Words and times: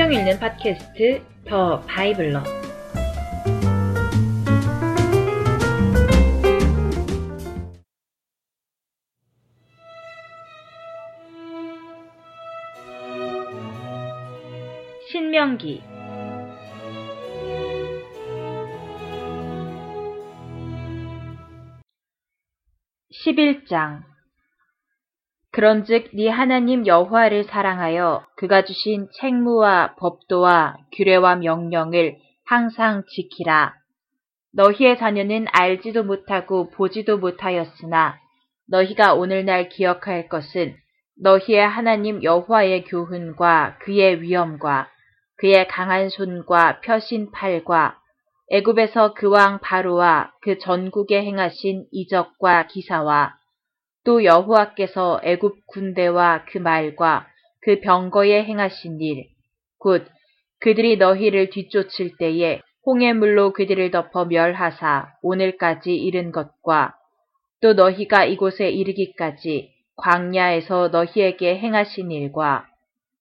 성경 0.00 0.14
읽는 0.18 0.38
팟캐스트 0.40 1.22
더 1.46 1.82
바이블러. 1.82 2.42
신명기. 15.12 15.82
11장 23.12 24.09
그런즉 25.60 26.12
네 26.14 26.30
하나님 26.30 26.86
여호와를 26.86 27.44
사랑하여 27.44 28.24
그가 28.36 28.64
주신 28.64 29.08
책무와 29.20 29.96
법도와 29.96 30.78
규례와 30.96 31.36
명령을 31.36 32.16
항상 32.46 33.02
지키라. 33.06 33.74
너희의 34.54 34.96
자녀는 34.96 35.48
알지도 35.52 36.04
못하고 36.04 36.70
보지도 36.70 37.18
못하였으나 37.18 38.16
너희가 38.70 39.12
오늘날 39.12 39.68
기억할 39.68 40.30
것은 40.30 40.76
너희의 41.22 41.68
하나님 41.68 42.22
여호와의 42.22 42.84
교훈과 42.84 43.76
그의 43.82 44.22
위엄과 44.22 44.88
그의 45.36 45.68
강한 45.68 46.08
손과 46.08 46.80
펴신 46.80 47.30
팔과 47.32 47.98
애굽에서 48.50 49.12
그 49.12 49.28
왕 49.28 49.58
바로와 49.60 50.32
그 50.40 50.56
전국에 50.56 51.20
행하신 51.22 51.84
이적과 51.92 52.68
기사와 52.68 53.39
또 54.04 54.24
여호와께서 54.24 55.20
애굽 55.22 55.66
군대와 55.66 56.46
그 56.46 56.58
말과 56.58 57.26
그 57.62 57.80
병거에 57.80 58.44
행하신 58.44 59.00
일, 59.00 59.26
곧 59.78 60.06
그들이 60.60 60.96
너희를 60.96 61.50
뒤쫓을 61.50 62.16
때에 62.18 62.60
홍해물로 62.86 63.52
그들을 63.52 63.90
덮어 63.90 64.24
멸하사 64.24 65.12
오늘까지 65.22 65.94
이른 65.94 66.32
것과 66.32 66.94
또 67.60 67.74
너희가 67.74 68.24
이곳에 68.24 68.70
이르기까지 68.70 69.70
광야에서 69.96 70.88
너희에게 70.88 71.58
행하신 71.58 72.10
일과 72.10 72.66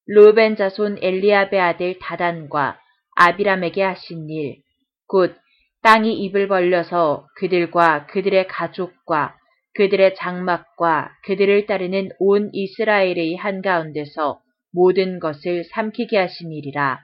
루벤 0.07 0.55
자손 0.55 0.99
엘리압의 1.01 1.59
아들 1.59 1.99
다단과 1.99 2.79
아비람에게 3.15 3.83
하신 3.83 4.29
일, 4.29 4.61
곧 5.07 5.35
땅이 5.81 6.13
입을 6.23 6.47
벌려서 6.47 7.27
그들과 7.35 8.07
그들의 8.07 8.47
가족과 8.47 9.35
그들의 9.79 10.15
장막과 10.15 11.09
그들을 11.23 11.65
따르는 11.65 12.09
온 12.19 12.49
이스라엘의 12.51 13.37
한가운데서 13.37 14.41
모든 14.73 15.21
것을 15.21 15.63
삼키게 15.63 16.17
하신 16.17 16.51
일이라. 16.51 16.99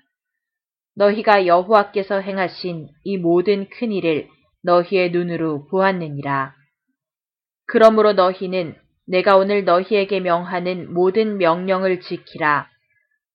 너희가 0.98 1.48
여호와께서 1.48 2.20
행하신 2.20 2.90
이 3.06 3.18
모든 3.18 3.70
큰 3.70 3.94
일을 3.94 4.28
너희의 4.64 5.12
눈으로 5.12 5.68
보았느니라. 5.68 6.54
그러므로 7.66 8.12
너희는 8.12 8.76
내가 9.08 9.38
오늘 9.38 9.64
너희에게 9.64 10.20
명하는 10.20 10.94
모든 10.94 11.38
명령을 11.38 12.02
지키라. 12.02 12.68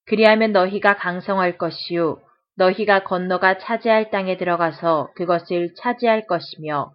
그리하면 0.04 0.52
너희가 0.52 0.96
강성할 0.96 1.56
것이요 1.56 2.20
너희가 2.58 3.04
건너가 3.04 3.56
차지할 3.56 4.10
땅에 4.10 4.36
들어가서 4.36 5.12
그것을 5.16 5.72
차지할 5.78 6.26
것이며 6.26 6.92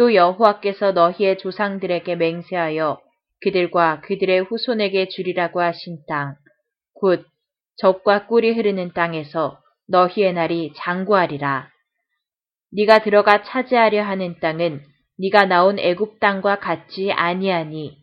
또 0.00 0.14
여호와께서 0.14 0.92
너희의 0.92 1.36
조상들에게 1.36 2.16
맹세하여 2.16 2.98
그들과 3.42 4.00
그들의 4.00 4.44
후손에게 4.44 5.08
주리라고 5.08 5.60
하신 5.60 5.98
땅, 6.08 6.36
곧 6.94 7.26
적과 7.76 8.26
꿀이 8.26 8.52
흐르는 8.52 8.94
땅에서 8.94 9.58
너희의 9.88 10.32
날이 10.32 10.72
장구하리라. 10.74 11.68
네가 12.72 13.02
들어가 13.02 13.42
차지하려 13.42 14.02
하는 14.02 14.40
땅은 14.40 14.80
네가 15.18 15.44
나온 15.44 15.78
애굽 15.78 16.18
땅과 16.18 16.60
같지 16.60 17.12
아니하니 17.12 17.98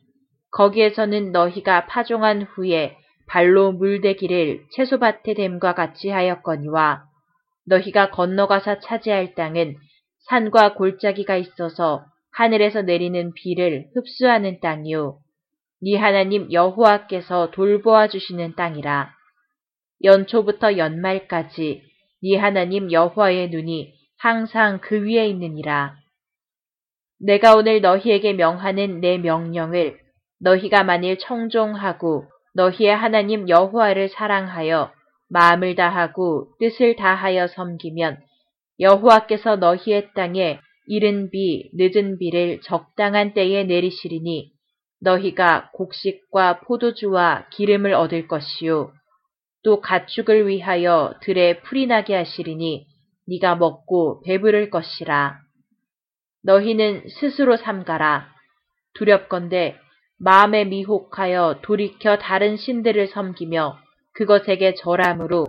거기에서는 0.51 1.31
너희가 1.31 1.87
파종한 1.87 2.43
후에 2.43 2.95
발로 3.27 3.71
물대기를 3.71 4.65
채소밭에 4.75 5.33
됨과 5.33 5.73
같이 5.73 6.09
하였거니와 6.09 7.05
너희가 7.65 8.11
건너가서 8.11 8.81
차지할 8.81 9.33
땅은 9.33 9.77
산과 10.29 10.73
골짜기가 10.73 11.37
있어서 11.37 12.05
하늘에서 12.31 12.81
내리는 12.81 13.33
비를 13.33 13.87
흡수하는 13.95 14.59
땅이요. 14.59 15.19
네 15.81 15.95
하나님 15.95 16.51
여호와께서 16.51 17.51
돌보아 17.51 18.07
주시는 18.07 18.55
땅이라. 18.55 19.13
연초부터 20.03 20.77
연말까지 20.77 21.81
네 22.23 22.37
하나님 22.37 22.91
여호와의 22.91 23.49
눈이 23.49 23.93
항상 24.17 24.79
그 24.81 25.03
위에 25.05 25.27
있느니라. 25.29 25.95
내가 27.19 27.55
오늘 27.55 27.81
너희에게 27.81 28.33
명하는 28.33 28.99
내 28.99 29.17
명령을 29.17 29.97
너희가 30.39 30.83
만일 30.83 31.17
청종하고 31.17 32.25
너희의 32.53 32.95
하나님 32.95 33.47
여호와를 33.49 34.09
사랑하여 34.09 34.91
마음을 35.29 35.75
다하고 35.75 36.49
뜻을 36.59 36.95
다하여 36.95 37.47
섬기면 37.47 38.17
여호와께서 38.79 39.57
너희의 39.57 40.13
땅에 40.13 40.59
이른 40.87 41.29
비, 41.29 41.69
늦은 41.73 42.17
비를 42.17 42.61
적당한 42.61 43.33
때에 43.33 43.63
내리시리니 43.63 44.51
너희가 45.01 45.71
곡식과 45.73 46.61
포도주와 46.61 47.47
기름을 47.51 47.93
얻을 47.93 48.27
것이요. 48.27 48.91
또 49.63 49.81
가축을 49.81 50.47
위하여 50.47 51.13
들에 51.21 51.59
풀이 51.61 51.87
나게 51.87 52.15
하시리니 52.15 52.85
네가 53.27 53.55
먹고 53.55 54.21
배부를 54.23 54.69
것이라. 54.69 55.39
너희는 56.43 57.03
스스로 57.19 57.57
삼가라. 57.57 58.29
두렵건대 58.93 59.75
마음에 60.19 60.63
미혹하여 60.65 61.59
돌이켜 61.61 62.17
다른 62.17 62.55
신들을 62.57 63.07
섬기며 63.07 63.77
그것에게 64.13 64.73
절함으로 64.75 65.45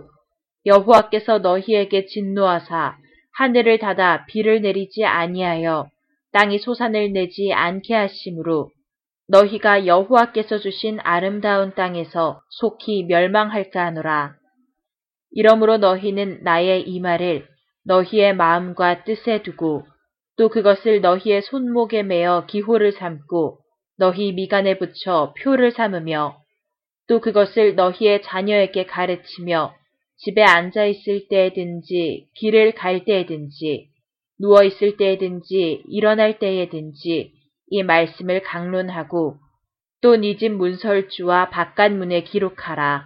여호와께서 0.65 1.39
너희에게 1.39 2.05
진노하사 2.05 2.97
하늘을 3.39 3.77
닫아 3.79 4.25
비를 4.25 4.61
내리지 4.61 5.05
아니하여 5.05 5.87
땅이 6.33 6.59
소산을 6.59 7.13
내지 7.13 7.53
않게 7.53 7.95
하심으로 7.95 8.69
너희가 9.29 9.85
여호와께서 9.85 10.57
주신 10.57 10.99
아름다운 11.03 11.73
땅에서 11.73 12.41
속히 12.49 13.05
멸망할까 13.05 13.85
하노라. 13.85 14.35
이러므로 15.31 15.77
너희는 15.77 16.43
나의 16.43 16.81
이 16.81 16.99
말을 16.99 17.47
너희의 17.85 18.35
마음과 18.35 19.05
뜻에 19.05 19.41
두고 19.41 19.85
또 20.37 20.49
그것을 20.49 20.99
너희의 20.99 21.41
손목에 21.43 22.03
매어 22.03 22.45
기호를 22.45 22.91
삼고 22.91 23.59
너희 23.97 24.33
미간에 24.33 24.77
붙여 24.77 25.33
표를 25.41 25.71
삼으며 25.71 26.35
또 27.07 27.21
그것을 27.21 27.75
너희의 27.75 28.21
자녀에게 28.21 28.85
가르치며 28.85 29.78
집에 30.19 30.43
앉아 30.43 30.85
있을 30.85 31.27
때에든지 31.29 32.27
길을 32.35 32.73
갈 32.73 33.05
때에든지 33.05 33.87
누워 34.39 34.63
있을 34.63 34.97
때에든지 34.97 35.83
일어날 35.87 36.39
때에든지 36.39 37.33
이 37.71 37.83
말씀을 37.83 38.41
강론하고 38.41 39.37
또 40.01 40.15
네 40.15 40.37
집 40.37 40.53
문설주와 40.53 41.49
바깥문에 41.49 42.23
기록하라. 42.23 43.05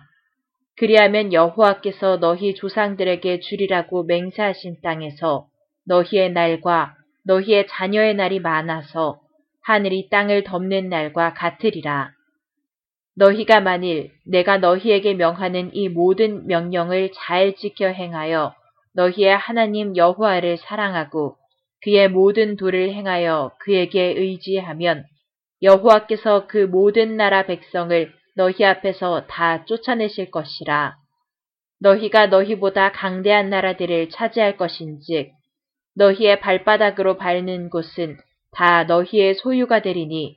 그리하면 0.75 1.33
여호와께서 1.33 2.17
너희 2.19 2.55
조상들에게 2.55 3.39
주리라고 3.39 4.03
맹세하신 4.03 4.77
땅에서 4.81 5.47
너희의 5.85 6.31
날과 6.31 6.95
너희의 7.25 7.67
자녀의 7.67 8.15
날이 8.15 8.39
많아서 8.39 9.19
하늘이 9.61 10.09
땅을 10.09 10.43
덮는 10.43 10.89
날과 10.89 11.33
같으리라. 11.33 12.11
너희가 13.15 13.59
만일 13.59 14.11
내가 14.25 14.57
너희에게 14.57 15.13
명하는 15.13 15.75
이 15.75 15.89
모든 15.89 16.47
명령을 16.47 17.11
잘 17.13 17.55
지켜 17.55 17.87
행하여 17.87 18.55
너희의 18.95 19.37
하나님 19.37 19.95
여호와를 19.95 20.57
사랑하고 20.57 21.35
그의 21.83 22.09
모든 22.09 22.55
도를 22.55 22.93
행하여 22.93 23.51
그에게 23.59 24.13
의지하면 24.17 25.05
여호와께서 25.61 26.47
그 26.47 26.57
모든 26.57 27.17
나라 27.17 27.45
백성을 27.45 28.11
너희 28.35 28.63
앞에서 28.63 29.27
다 29.27 29.63
쫓아내실 29.65 30.31
것이라. 30.31 30.95
너희가 31.79 32.27
너희보다 32.27 32.91
강대한 32.91 33.49
나라들을 33.49 34.09
차지할 34.09 34.57
것인즉 34.57 35.31
너희의 35.95 36.39
발바닥으로 36.39 37.17
밟는 37.17 37.69
곳은 37.69 38.17
다 38.51 38.85
너희의 38.85 39.35
소유가 39.35 39.81
되리니 39.81 40.35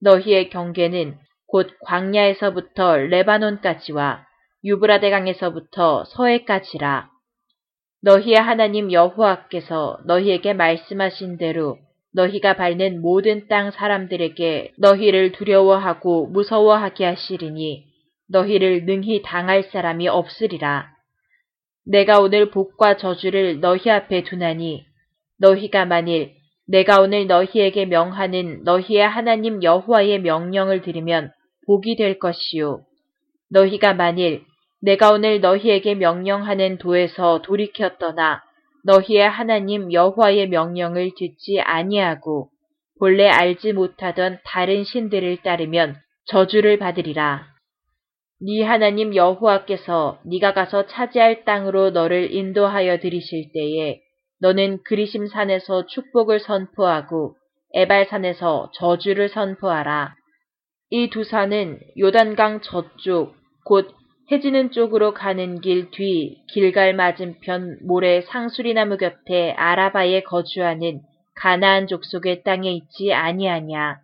너희의 0.00 0.50
경계는 0.50 1.18
곧 1.54 1.68
광야에서부터 1.84 2.96
레바논까지와 2.96 4.26
유브라데 4.64 5.08
강에서부터 5.10 6.04
서해까지라. 6.06 7.08
너희의 8.02 8.34
하나님 8.40 8.90
여호와께서 8.90 10.00
너희에게 10.04 10.52
말씀하신 10.52 11.38
대로 11.38 11.78
너희가 12.12 12.56
밟는 12.56 13.00
모든 13.00 13.46
땅 13.46 13.70
사람들에게 13.70 14.72
너희를 14.78 15.30
두려워하고 15.30 16.26
무서워하게 16.26 17.04
하시리니 17.04 17.84
너희를 18.30 18.84
능히 18.86 19.22
당할 19.22 19.62
사람이 19.62 20.08
없으리라. 20.08 20.88
내가 21.86 22.18
오늘 22.18 22.50
복과 22.50 22.96
저주를 22.96 23.60
너희 23.60 23.88
앞에 23.90 24.24
두나니 24.24 24.86
너희가 25.38 25.84
만일 25.84 26.34
내가 26.66 27.00
오늘 27.00 27.28
너희에게 27.28 27.84
명하는 27.84 28.64
너희의 28.64 29.06
하나님 29.06 29.62
여호와의 29.62 30.20
명령을 30.22 30.82
들으면 30.82 31.30
복이 31.66 31.96
될 31.96 32.18
것이요 32.18 32.84
너희가 33.50 33.94
만일 33.94 34.44
내가 34.80 35.12
오늘 35.12 35.40
너희에게 35.40 35.94
명령하는 35.94 36.78
도에서 36.78 37.40
돌이켜 37.42 37.96
떠나 37.96 38.42
너희의 38.84 39.28
하나님 39.28 39.92
여호와의 39.92 40.48
명령을 40.48 41.12
듣지 41.16 41.60
아니하고 41.60 42.50
본래 42.98 43.28
알지 43.28 43.72
못하던 43.72 44.38
다른 44.44 44.84
신들을 44.84 45.38
따르면 45.38 45.96
저주를 46.26 46.78
받으리라. 46.78 47.46
네 48.40 48.62
하나님 48.62 49.14
여호와께서 49.14 50.20
네가 50.26 50.52
가서 50.52 50.86
차지할 50.86 51.44
땅으로 51.44 51.90
너를 51.90 52.32
인도하여 52.32 52.98
들이실 52.98 53.52
때에 53.54 54.00
너는 54.40 54.82
그리심 54.84 55.26
산에서 55.28 55.86
축복을 55.86 56.40
선포하고 56.40 57.36
에발산에서 57.72 58.70
저주를 58.74 59.30
선포하라. 59.30 60.14
이 60.96 61.10
두 61.10 61.24
산은 61.24 61.80
요단강 61.98 62.60
저쪽 62.60 63.34
곧 63.64 63.92
해지는 64.30 64.70
쪽으로 64.70 65.12
가는 65.12 65.60
길 65.60 65.90
뒤 65.90 66.36
길갈 66.46 66.94
맞은편 66.94 67.78
모래 67.82 68.20
상수리 68.20 68.74
나무 68.74 68.96
곁에 68.96 69.54
아라바에 69.56 70.22
거주하는 70.22 71.00
가나안 71.34 71.88
족속의 71.88 72.44
땅에 72.44 72.70
있지 72.70 73.12
아니하냐. 73.12 73.96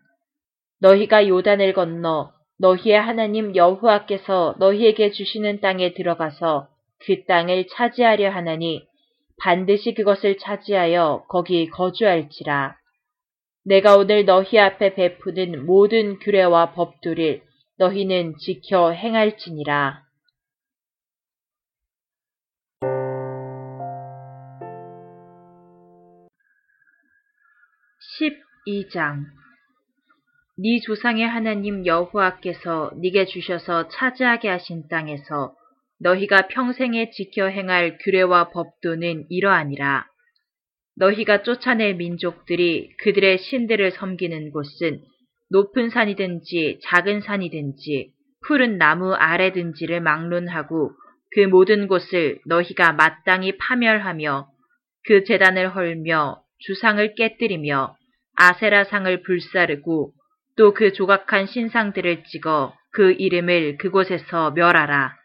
너희가 0.80 1.28
요단을 1.28 1.74
건너 1.74 2.32
너희의 2.58 3.00
하나님 3.00 3.54
여호와께서 3.54 4.56
너희에게 4.58 5.12
주시는 5.12 5.60
땅에 5.60 5.94
들어가서 5.94 6.66
그 7.06 7.24
땅을 7.24 7.68
차지하려 7.68 8.30
하나니 8.30 8.82
반드시 9.40 9.94
그것을 9.94 10.38
차지하여 10.38 11.26
거기 11.28 11.68
거주할지라. 11.68 12.79
내가 13.64 13.96
오늘 13.96 14.24
너희 14.24 14.58
앞에 14.58 14.94
베푸는 14.94 15.66
모든 15.66 16.18
규례와 16.18 16.72
법도를 16.72 17.42
너희는 17.78 18.36
지켜 18.38 18.90
행할지니라. 18.90 20.02
12장 28.66 29.24
네 30.58 30.80
조상의 30.80 31.26
하나님 31.26 31.86
여호와께서 31.86 32.92
네게 32.96 33.26
주셔서 33.26 33.88
차지하게 33.88 34.48
하신 34.48 34.88
땅에서 34.88 35.54
너희가 36.00 36.48
평생에 36.48 37.10
지켜 37.10 37.46
행할 37.46 37.98
규례와 37.98 38.50
법도는 38.50 39.26
이러하니라. 39.28 40.09
너희가 40.96 41.42
쫓아낼 41.42 41.94
민족들이 41.94 42.90
그들의 42.98 43.38
신들을 43.38 43.92
섬기는 43.92 44.50
곳은 44.50 45.00
높은 45.50 45.90
산이든지 45.90 46.80
작은 46.84 47.22
산이든지 47.22 48.12
푸른 48.46 48.78
나무 48.78 49.14
아래든지를 49.14 50.00
막론하고 50.00 50.92
그 51.32 51.40
모든 51.40 51.86
곳을 51.88 52.40
너희가 52.46 52.92
마땅히 52.92 53.56
파멸하며 53.56 54.48
그 55.06 55.24
재단을 55.24 55.74
헐며 55.74 56.42
주상을 56.58 57.14
깨뜨리며 57.14 57.96
아세라상을 58.36 59.22
불사르고 59.22 60.12
또 60.56 60.74
그 60.74 60.92
조각한 60.92 61.46
신상들을 61.46 62.24
찍어 62.24 62.74
그 62.92 63.12
이름을 63.12 63.78
그곳에서 63.78 64.50
멸하라. 64.50 65.16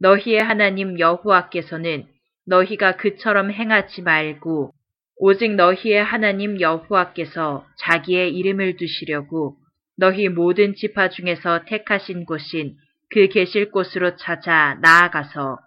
너희의 0.00 0.40
하나님 0.40 0.98
여호와께서는 0.98 2.06
너희가 2.46 2.96
그처럼 2.96 3.50
행하지 3.52 4.02
말고 4.02 4.72
오직 5.22 5.54
너희의 5.54 6.02
하나님 6.02 6.58
여호와께서 6.62 7.66
자기의 7.76 8.34
이름을 8.34 8.78
두시려고 8.78 9.54
너희 9.98 10.30
모든 10.30 10.74
지파 10.74 11.10
중에서 11.10 11.66
택하신 11.66 12.24
곳인 12.24 12.76
그 13.10 13.28
계실 13.28 13.70
곳으로 13.70 14.16
찾아 14.16 14.78
나아가서 14.80 15.58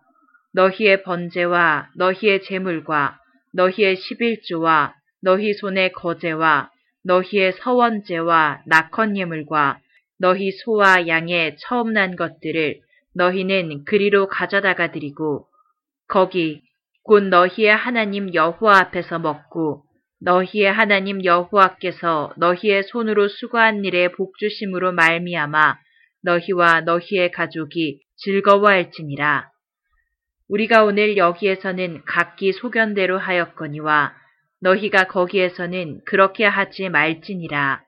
너희의 0.56 1.04
번제와 1.04 1.90
너희의 1.96 2.42
제물과 2.42 3.20
너희의 3.54 3.98
십일조와 3.98 4.96
너희 5.22 5.54
손의 5.54 5.92
거제와 5.92 6.72
너희의 7.04 7.54
서원제와 7.54 8.64
낙헌 8.66 9.18
예물과 9.18 9.78
너희 10.18 10.52
소와 10.52 11.08
양의 11.08 11.58
처음 11.60 11.94
난 11.94 12.16
것들을 12.16 12.80
너희는 13.14 13.86
그리로 13.86 14.30
가져다가 14.30 14.92
드리고 14.92 15.46
거기 16.08 16.64
곧 17.04 17.24
너희의 17.24 17.76
하나님 17.76 18.34
여호와 18.34 18.80
앞에서 18.80 19.20
먹고 19.20 19.84
너희의 20.22 20.72
하나님 20.72 21.26
여호와께서 21.26 22.34
너희의 22.38 22.84
손으로 22.84 23.28
수고한 23.28 23.84
일에 23.84 24.08
복주심으로 24.08 24.94
말미암아 24.94 25.78
너희와 26.24 26.82
너희의 26.82 27.32
가족이 27.32 28.00
즐거워할지니라. 28.16 29.50
우리가 30.48 30.86
오늘 30.86 31.18
여기에서는 31.18 32.04
각기 32.06 32.54
소견대로 32.54 33.18
하였거니와 33.18 34.14
너희가 34.62 35.08
거기에서는 35.08 36.02
그렇게 36.06 36.46
하지 36.46 36.88
말지니라. 36.88 37.82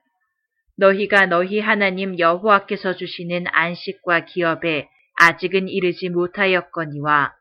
너희가 0.76 1.24
너희 1.24 1.58
하나님 1.58 2.18
여호와께서 2.18 2.96
주시는 2.96 3.44
안식과 3.50 4.26
기업에 4.26 4.90
아직은 5.18 5.68
이르지 5.68 6.10
못하였거니와 6.10 7.32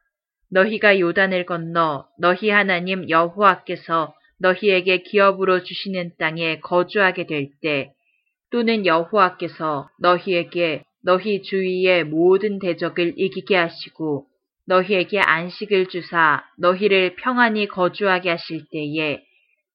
너희가 0.52 1.00
요단을 1.00 1.46
건너 1.46 2.08
너희 2.20 2.50
하나님 2.50 3.10
여호와께서 3.10 4.14
너희에게 4.40 5.02
기업으로 5.04 5.64
주시는 5.64 6.12
땅에 6.20 6.60
거주하게 6.60 7.26
될 7.26 7.50
때 7.62 7.92
또는 8.52 8.86
여호와께서 8.86 9.90
너희에게 10.00 10.84
너희 11.04 11.42
주위의 11.42 12.06
모든 12.06 12.60
대적을 12.60 13.14
이기게 13.18 13.56
하시고 13.56 14.28
너희에게 14.68 15.20
안식을 15.20 15.88
주사 15.88 16.44
너희를 16.58 17.16
평안히 17.16 17.68
거주하게 17.68 18.32
하실 18.32 18.62
때에 18.72 19.22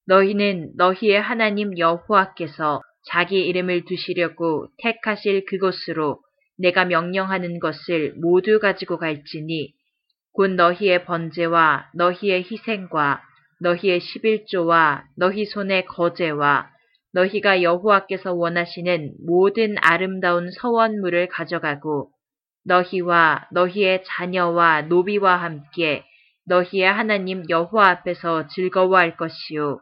너희는 0.06 0.72
너희의 0.76 1.20
하나님 1.20 1.78
여호와께서 1.78 2.80
자기 3.06 3.46
이름을 3.46 3.84
두시려고 3.84 4.68
택하실 4.78 5.44
그곳으로 5.46 6.20
내가 6.58 6.84
명령하는 6.84 7.60
것을 7.60 8.14
모두 8.16 8.58
가지고 8.58 8.98
갈지니 8.98 9.72
곧 10.32 10.52
너희의 10.52 11.04
번제와 11.04 11.90
너희의 11.94 12.44
희생과 12.50 13.22
너희의 13.60 14.00
십일조와 14.00 15.04
너희 15.16 15.44
손의 15.44 15.86
거제와 15.86 16.70
너희가 17.12 17.62
여호와께서 17.62 18.32
원하시는 18.34 19.14
모든 19.26 19.76
아름다운 19.80 20.50
서원물을 20.50 21.28
가져가고 21.28 22.10
너희와 22.64 23.48
너희의 23.52 24.04
자녀와 24.04 24.82
노비와 24.82 25.36
함께 25.36 26.04
너희의 26.46 26.84
하나님 26.84 27.44
여호와 27.48 27.88
앞에서 27.88 28.46
즐거워할 28.48 29.16
것이요 29.16 29.80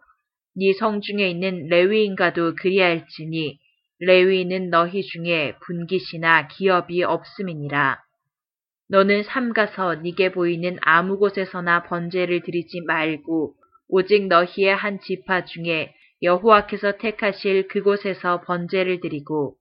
네 0.57 0.73
성중에 0.73 1.29
있는 1.29 1.69
레위인과도 1.69 2.55
그리할지니 2.57 3.59
레위인은 4.01 4.71
너희 4.71 5.03
중에 5.03 5.57
분깃이나 5.61 6.49
기업이 6.49 7.03
없음이니라. 7.03 8.01
너는 8.91 9.23
삼가서 9.23 9.97
네게 9.97 10.33
보이는 10.33 10.79
아무 10.81 11.19
곳에서나 11.19 11.83
번제를 11.85 12.41
드리지 12.41 12.81
말고 12.83 13.55
오직 13.89 14.27
너희의 14.29 14.75
한 14.75 14.99
지파 15.01 15.45
중에 15.45 15.95
여호와께서 16.23 16.99
택하실 16.99 17.69
그곳에서 17.69 18.41
번제를 18.43 19.01
드리고 19.01 19.57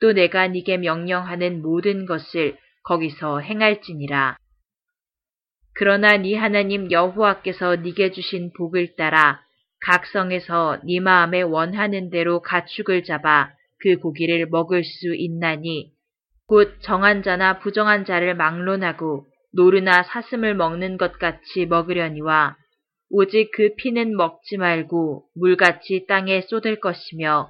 또 0.00 0.12
내가 0.12 0.48
네게 0.48 0.78
명령하는 0.78 1.62
모든 1.62 2.06
것을 2.06 2.56
거기서 2.84 3.40
행할지니라. 3.40 4.36
그러나 5.74 6.16
네 6.16 6.34
하나님 6.34 6.90
여호와께서 6.90 7.76
네게 7.76 8.12
주신 8.12 8.52
복을 8.56 8.96
따라 8.96 9.40
각 9.80 10.06
성에서 10.06 10.80
네 10.84 11.00
마음에 11.00 11.42
원하는 11.42 12.10
대로 12.10 12.40
가축을 12.40 13.04
잡아 13.04 13.50
그 13.78 13.96
고기를 13.96 14.46
먹을 14.46 14.82
수 14.84 15.14
있나니 15.14 15.92
곧 16.52 16.76
정한 16.82 17.22
자나 17.22 17.60
부정한 17.60 18.04
자를 18.04 18.34
막론하고 18.34 19.24
노르나 19.54 20.02
사슴을 20.02 20.54
먹는 20.54 20.98
것 20.98 21.18
같이 21.18 21.64
먹으려니와 21.64 22.56
오직 23.08 23.50
그 23.54 23.70
피는 23.78 24.14
먹지 24.18 24.58
말고 24.58 25.24
물같이 25.34 26.04
땅에 26.06 26.42
쏟을 26.42 26.78
것이며 26.80 27.48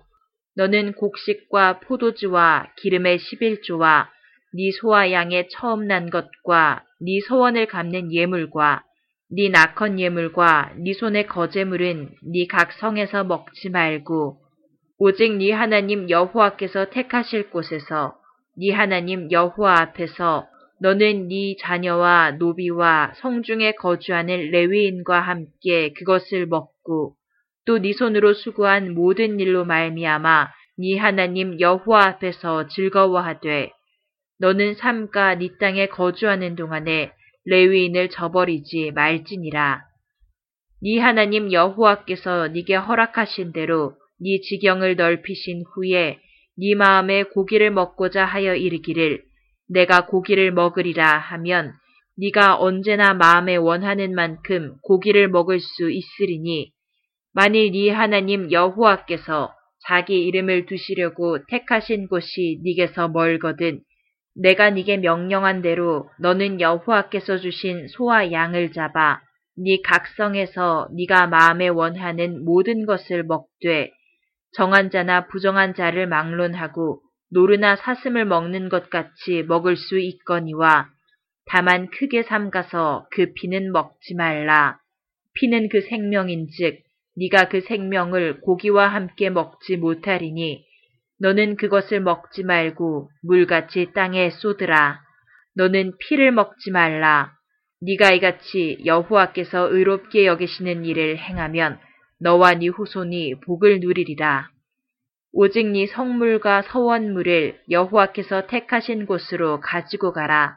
너는 0.55 0.93
곡식과 0.93 1.81
포도주와 1.81 2.69
기름의 2.77 3.19
십일조와 3.19 4.09
네 4.55 4.71
소와 4.71 5.11
양의 5.11 5.49
처음 5.51 5.89
난 5.89 6.09
것과 6.09 6.85
네 7.01 7.19
소원을 7.27 7.67
갚는 7.67 8.13
예물과 8.13 8.85
네 9.33 9.49
낙헌 9.49 9.99
예물과 9.99 10.75
네 10.77 10.93
손의 10.93 11.27
거제물은 11.27 12.11
네 12.33 12.47
각 12.47 12.71
성에서 12.75 13.25
먹지 13.25 13.69
말고 13.69 14.39
오직 15.01 15.33
네 15.39 15.51
하나님 15.51 16.09
여호와께서 16.09 16.91
택하실 16.91 17.51
곳에서 17.51 18.22
네 18.57 18.71
하나님 18.73 19.31
여호와 19.31 19.81
앞에서 19.81 20.47
너는 20.81 21.29
네 21.29 21.57
자녀와 21.59 22.33
노비와 22.33 23.13
성중에 23.17 23.73
거주하는 23.73 24.51
레위인과 24.51 25.21
함께 25.21 25.93
그것을 25.93 26.47
먹고 26.47 27.15
또 27.65 27.79
네 27.79 27.93
손으로 27.93 28.35
수고한 28.35 28.95
모든 28.95 29.39
일로 29.41 29.65
말미암아 29.65 30.51
네 30.79 30.99
하나님 30.99 31.61
여호와 31.61 32.05
앞에서 32.07 32.67
즐거워하되 32.67 33.71
너는 34.41 34.75
삼가 34.75 35.37
네 35.37 35.51
땅에 35.61 35.87
거주하는 35.87 36.57
동안에 36.57 37.13
레위인을 37.45 38.11
저버리지 38.11 38.91
말지니라. 38.91 39.83
네 40.83 40.99
하나님 40.99 41.53
여호와께서 41.53 42.49
네게 42.49 42.75
허락하신 42.75 43.53
대로 43.53 43.95
네 44.21 44.41
지경을 44.41 44.97
넓히신 44.97 45.63
후에 45.73 46.19
네 46.59 46.75
마음에 46.75 47.25
고기를 47.25 47.71
먹고자 47.71 48.25
하여 48.25 48.55
이르기를 48.55 49.23
내가 49.69 50.07
고기를 50.07 50.53
먹으리라 50.53 51.19
하면 51.19 51.73
네가 52.19 52.57
언제나 52.57 53.15
마음에 53.15 53.57
원하는 53.57 54.15
만큼 54.15 54.77
고기를 54.83 55.29
먹을 55.29 55.61
수 55.61 55.91
있으리니 55.91 56.73
만일 57.33 57.73
네 57.73 57.91
하나님 57.91 58.53
여호와께서 58.53 59.55
자기 59.89 60.27
이름을 60.27 60.67
두시려고 60.67 61.45
택하신 61.47 62.09
곳이 62.09 62.61
네게서 62.63 63.09
멀거든 63.09 63.81
내가 64.35 64.71
네게 64.71 64.99
명령한 64.99 65.63
대로 65.63 66.11
너는 66.21 66.61
여호와께서 66.61 67.39
주신 67.39 67.89
소와 67.89 68.31
양을 68.31 68.73
잡아 68.73 69.21
네 69.57 69.81
각성에서 69.83 70.89
네가 70.97 71.27
마음에 71.27 71.69
원하는 71.69 72.45
모든 72.45 72.85
것을 72.85 73.25
먹되 73.25 73.91
정한 74.53 74.91
자나 74.91 75.27
부정한 75.27 75.75
자를 75.75 76.07
막론하고 76.07 77.01
노르나 77.31 77.77
사슴을 77.77 78.27
먹는 78.27 78.69
것 78.69 78.91
같이 78.91 79.43
먹을 79.49 79.77
수 79.77 79.99
있거니와 79.99 80.89
다만 81.47 81.89
크게 81.91 82.23
삼가서 82.23 83.07
그 83.11 83.33
피는 83.35 83.73
먹지 83.73 84.15
말라. 84.15 84.79
피는 85.35 85.69
그 85.71 85.81
생명인즉 85.81 86.79
네가 87.17 87.49
그 87.49 87.61
생명을 87.63 88.41
고기와 88.41 88.89
함께 88.89 89.31
먹지 89.31 89.77
못하리니 89.77 90.65
너는 91.21 91.57
그것을 91.57 92.01
먹지 92.01 92.43
말고 92.43 93.11
물같이 93.23 93.93
땅에 93.95 94.31
쏟으라. 94.31 95.01
너는 95.55 95.97
피를 95.99 96.33
먹지 96.33 96.71
말라. 96.71 97.33
네가 97.81 98.13
이같이 98.13 98.79
여호와께서 98.85 99.73
의롭게 99.73 100.27
여기시는 100.27 100.85
일을 100.85 101.19
행하면 101.19 101.79
너와 102.23 102.55
네 102.55 102.69
후손이 102.69 103.41
복을 103.41 103.81
누리리라. 103.81 104.49
오직 105.33 105.67
네 105.67 105.89
성물과 105.89 106.63
서원물을 106.63 107.63
여호와께서 107.69 108.47
택하신 108.47 109.07
곳으로 109.07 109.59
가지고 109.61 110.13
가라. 110.13 110.57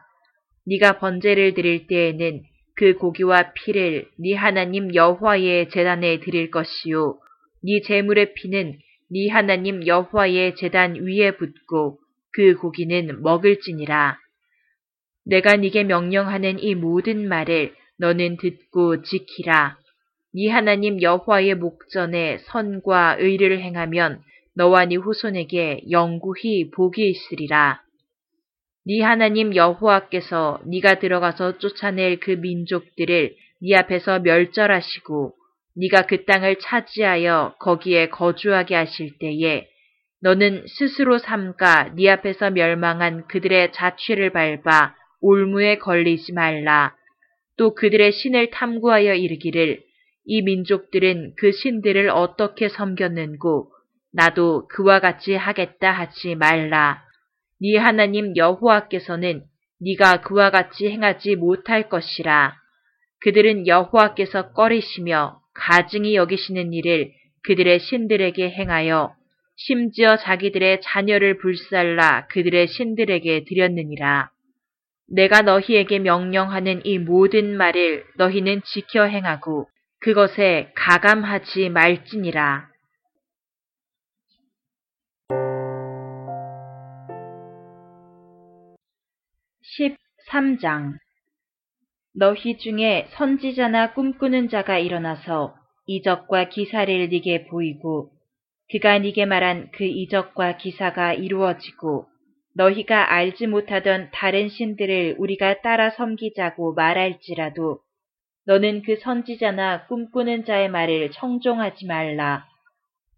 네가 0.67 0.99
번제를 0.99 1.55
드릴 1.55 1.87
때에는 1.87 2.43
그 2.75 2.93
고기와 2.93 3.53
피를 3.53 4.07
네 4.19 4.35
하나님 4.35 4.93
여호와의 4.93 5.69
제단에 5.69 6.19
드릴 6.19 6.51
것이요 6.51 7.17
네 7.63 7.81
제물의 7.81 8.35
피는 8.35 8.77
네 9.09 9.29
하나님 9.29 9.87
여호와의 9.87 10.57
제단 10.57 10.95
위에 10.95 11.31
붓고 11.37 11.97
그 12.31 12.55
고기는 12.57 13.23
먹을지니라. 13.23 14.19
내가 15.25 15.55
네게 15.55 15.85
명령하는 15.85 16.59
이 16.59 16.75
모든 16.75 17.27
말을 17.27 17.73
너는 17.97 18.37
듣고 18.37 19.01
지키라. 19.01 19.77
네 20.37 20.49
하나님 20.49 21.01
여호와의 21.01 21.55
목전에 21.55 22.39
선과 22.39 23.15
의를 23.19 23.61
행하면 23.61 24.19
너와 24.57 24.83
네 24.83 24.97
후손에게 24.97 25.83
영구히 25.89 26.71
복이 26.71 27.09
있으리라. 27.09 27.81
네 28.85 29.01
하나님 29.01 29.55
여호와께서 29.55 30.59
네가 30.65 30.99
들어가서 30.99 31.59
쫓아낼 31.59 32.19
그 32.19 32.31
민족들을 32.31 33.33
네 33.61 33.75
앞에서 33.77 34.19
멸절하시고 34.19 35.33
네가 35.77 36.05
그 36.05 36.25
땅을 36.25 36.57
차지하여 36.59 37.55
거기에 37.61 38.09
거주하게 38.09 38.75
하실 38.75 39.17
때에 39.17 39.69
너는 40.21 40.65
스스로 40.67 41.17
삼가 41.17 41.93
네 41.95 42.09
앞에서 42.09 42.49
멸망한 42.49 43.27
그들의 43.27 43.71
자취를 43.71 44.31
밟아 44.31 44.95
올무에 45.21 45.77
걸리지 45.77 46.33
말라. 46.33 46.93
또 47.55 47.73
그들의 47.73 48.11
신을 48.11 48.49
탐구하여 48.51 49.13
이르기를 49.13 49.85
이 50.25 50.41
민족들은 50.41 51.33
그 51.37 51.51
신들을 51.51 52.09
어떻게 52.09 52.67
섬겼는고 52.67 53.71
나도 54.11 54.67
그와 54.67 54.99
같이 54.99 55.35
하겠다 55.35 55.91
하지 55.91 56.35
말라. 56.35 57.03
네 57.61 57.77
하나님 57.77 58.35
여호와께서는 58.35 59.43
네가 59.81 60.21
그와 60.21 60.51
같이 60.51 60.89
행하지 60.89 61.35
못할 61.35 61.89
것이라. 61.89 62.55
그들은 63.21 63.67
여호와께서 63.67 64.51
꺼리시며 64.53 65.39
가증히 65.53 66.15
여기시는 66.15 66.73
일을 66.73 67.11
그들의 67.43 67.79
신들에게 67.79 68.49
행하여 68.49 69.13
심지어 69.57 70.17
자기들의 70.17 70.81
자녀를 70.81 71.37
불살라 71.37 72.27
그들의 72.27 72.67
신들에게 72.67 73.45
드렸느니라. 73.45 74.29
내가 75.07 75.41
너희에게 75.41 75.99
명령하는 75.99 76.81
이 76.83 76.97
모든 76.97 77.55
말을 77.55 78.05
너희는 78.17 78.63
지켜 78.63 79.03
행하고 79.03 79.67
그것에 80.05 80.71
가감하지 80.75 81.69
말지니라. 81.69 82.69
13장 89.63 90.99
너희 92.13 92.59
중에 92.59 93.07
선지자나 93.17 93.93
꿈꾸는 93.93 94.49
자가 94.49 94.77
일어나서 94.77 95.55
이적과 95.87 96.49
기사를 96.49 97.09
네게 97.09 97.47
보이고 97.47 98.11
그가 98.69 98.99
네게 98.99 99.25
말한 99.25 99.71
그 99.73 99.85
이적과 99.85 100.57
기사가 100.57 101.13
이루어지고 101.13 102.05
너희가 102.53 103.11
알지 103.11 103.47
못하던 103.47 104.11
다른 104.13 104.49
신들을 104.49 105.15
우리가 105.17 105.61
따라 105.61 105.89
섬기자고 105.89 106.75
말할지라도 106.75 107.79
너는 108.47 108.83
그 108.83 108.97
선지자나 108.97 109.87
꿈꾸는 109.87 110.45
자의 110.45 110.69
말을 110.69 111.11
청종하지 111.11 111.87
말라. 111.87 112.45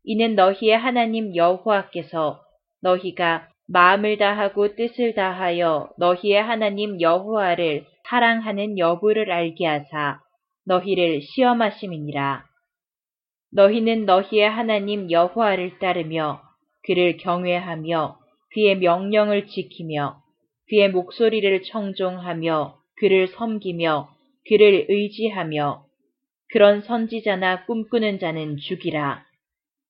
이는 0.03 0.35
너희의 0.35 0.77
하나님 0.77 1.35
여호와께서 1.35 2.41
너희가 2.81 3.49
마음을 3.67 4.17
다하고 4.17 4.75
뜻을 4.75 5.13
다하여 5.15 5.89
너희의 5.97 6.41
하나님 6.41 7.01
여호와를 7.01 7.85
사랑하는 8.07 8.77
여부를 8.77 9.29
알게 9.29 9.65
하사 9.65 10.21
너희를 10.65 11.21
시험하심이니라. 11.21 12.45
너희는 13.51 14.05
너희의 14.05 14.49
하나님 14.49 15.11
여호와를 15.11 15.79
따르며 15.79 16.41
그를 16.85 17.17
경외하며 17.17 18.17
그의 18.53 18.77
명령을 18.77 19.47
지키며 19.47 20.21
그의 20.69 20.89
목소리를 20.89 21.63
청종하며 21.63 22.77
그를 22.95 23.27
섬기며 23.27 24.16
그를 24.47 24.85
의지하며 24.89 25.83
그런 26.49 26.81
선지자나 26.81 27.65
꿈꾸는 27.65 28.19
자는 28.19 28.57
죽이라. 28.57 29.23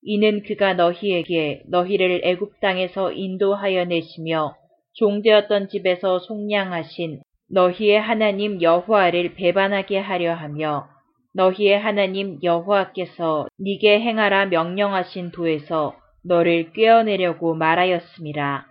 이는 0.03 0.43
그가 0.43 0.73
너희에게 0.73 1.63
너희를 1.67 2.21
애굽 2.23 2.59
땅에서 2.59 3.11
인도하여 3.11 3.85
내시며 3.85 4.55
종되었던 4.93 5.69
집에서 5.69 6.19
속량하신 6.19 7.21
너희의 7.49 7.99
하나님 7.99 8.61
여호와를 8.61 9.35
배반하게 9.35 9.99
하려 9.99 10.33
하며 10.33 10.87
너희의 11.33 11.79
하나님 11.79 12.39
여호와께서 12.41 13.47
네게 13.59 13.99
행하라 13.99 14.47
명령하신 14.47 15.31
도에서 15.31 15.95
너를 16.25 16.73
꿰어내려고 16.73 17.53
말하였습니다. 17.53 18.67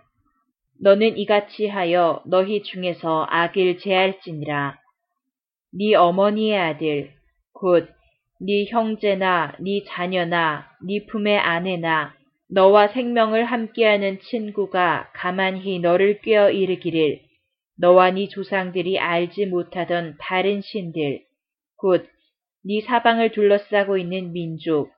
너는 0.81 1.17
이같이 1.17 1.67
하여 1.67 2.21
너희 2.25 2.61
중에서 2.61 3.25
악을 3.29 3.79
제할지니라. 3.79 4.77
네 5.77 5.93
어머니의 5.95 6.57
아들 6.57 7.11
곧 7.53 7.87
네 8.41 8.65
형제나 8.65 9.55
네 9.59 9.83
자녀나 9.85 10.67
네 10.85 11.05
품의 11.05 11.37
아내나 11.39 12.15
너와 12.49 12.87
생명을 12.89 13.45
함께하는 13.45 14.19
친구가 14.21 15.11
가만히 15.13 15.79
너를 15.79 16.21
꿰어 16.21 16.51
이르기를 16.51 17.19
너와 17.79 18.11
네 18.11 18.27
조상들이 18.27 18.99
알지 18.99 19.47
못하던 19.47 20.15
다른 20.19 20.61
신들 20.61 21.21
곧 21.77 22.05
네 22.65 22.81
사방을 22.81 23.31
둘러싸고 23.31 23.97
있는 23.97 24.33
민족 24.33 24.91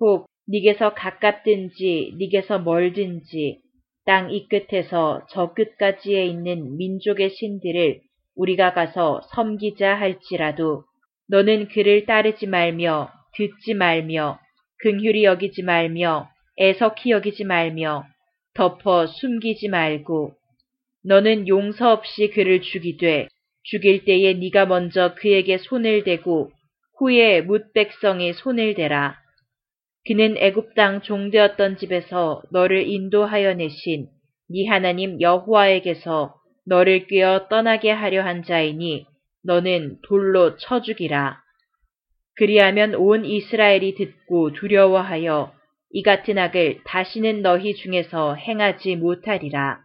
혹 0.00 0.26
네게서 0.46 0.94
가깝든지 0.94 2.16
네게서 2.18 2.60
멀든지 2.60 3.60
땅 4.04 4.30
이 4.30 4.48
끝에서 4.48 5.26
저 5.30 5.52
끝까지에 5.54 6.26
있는 6.26 6.76
민족의 6.76 7.30
신들을 7.30 8.00
우리가 8.42 8.74
가서 8.74 9.20
섬기자 9.34 9.94
할지라도 9.94 10.82
너는 11.28 11.68
그를 11.68 12.06
따르지 12.06 12.46
말며 12.46 13.10
듣지 13.36 13.74
말며 13.74 14.40
긍휼히 14.80 15.24
여기지 15.24 15.62
말며 15.62 16.28
애석히 16.60 17.12
여기지 17.12 17.44
말며 17.44 18.04
덮어 18.54 19.06
숨기지 19.06 19.68
말고 19.68 20.34
너는 21.04 21.46
용서 21.46 21.92
없이 21.92 22.30
그를 22.30 22.60
죽이되 22.60 23.28
죽일 23.62 24.04
때에 24.04 24.34
네가 24.34 24.66
먼저 24.66 25.14
그에게 25.14 25.58
손을 25.58 26.02
대고 26.02 26.50
후에 26.98 27.42
뭇 27.42 27.72
백성이 27.72 28.32
손을 28.32 28.74
대라. 28.74 29.16
그는 30.04 30.36
애굽 30.36 30.74
땅 30.74 31.00
종되었던 31.00 31.76
집에서 31.76 32.42
너를 32.50 32.88
인도하여 32.88 33.54
내신 33.54 34.08
네 34.50 34.66
하나님 34.68 35.20
여호와에게서 35.20 36.41
너를 36.64 37.06
꿰어 37.06 37.48
떠나게 37.48 37.90
하려 37.90 38.22
한 38.24 38.42
자이니 38.42 39.06
너는 39.44 39.98
돌로 40.02 40.56
쳐 40.56 40.80
죽이라. 40.80 41.40
그리하면 42.36 42.94
온 42.94 43.24
이스라엘이 43.24 43.94
듣고 43.94 44.52
두려워하여 44.52 45.52
이 45.90 46.02
같은 46.02 46.38
악을 46.38 46.80
다시는 46.84 47.42
너희 47.42 47.74
중에서 47.74 48.34
행하지 48.34 48.96
못하리라. 48.96 49.80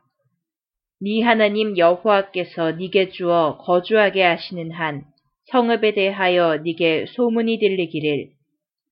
네 1.02 1.22
하나님 1.22 1.78
여호와께서 1.78 2.72
네게 2.74 3.10
주어 3.10 3.58
거주하게 3.58 4.24
하시는 4.24 4.72
한 4.72 5.04
성읍에 5.52 5.94
대하여 5.94 6.58
네게 6.64 7.06
소문이 7.10 7.60
들리기를 7.60 8.30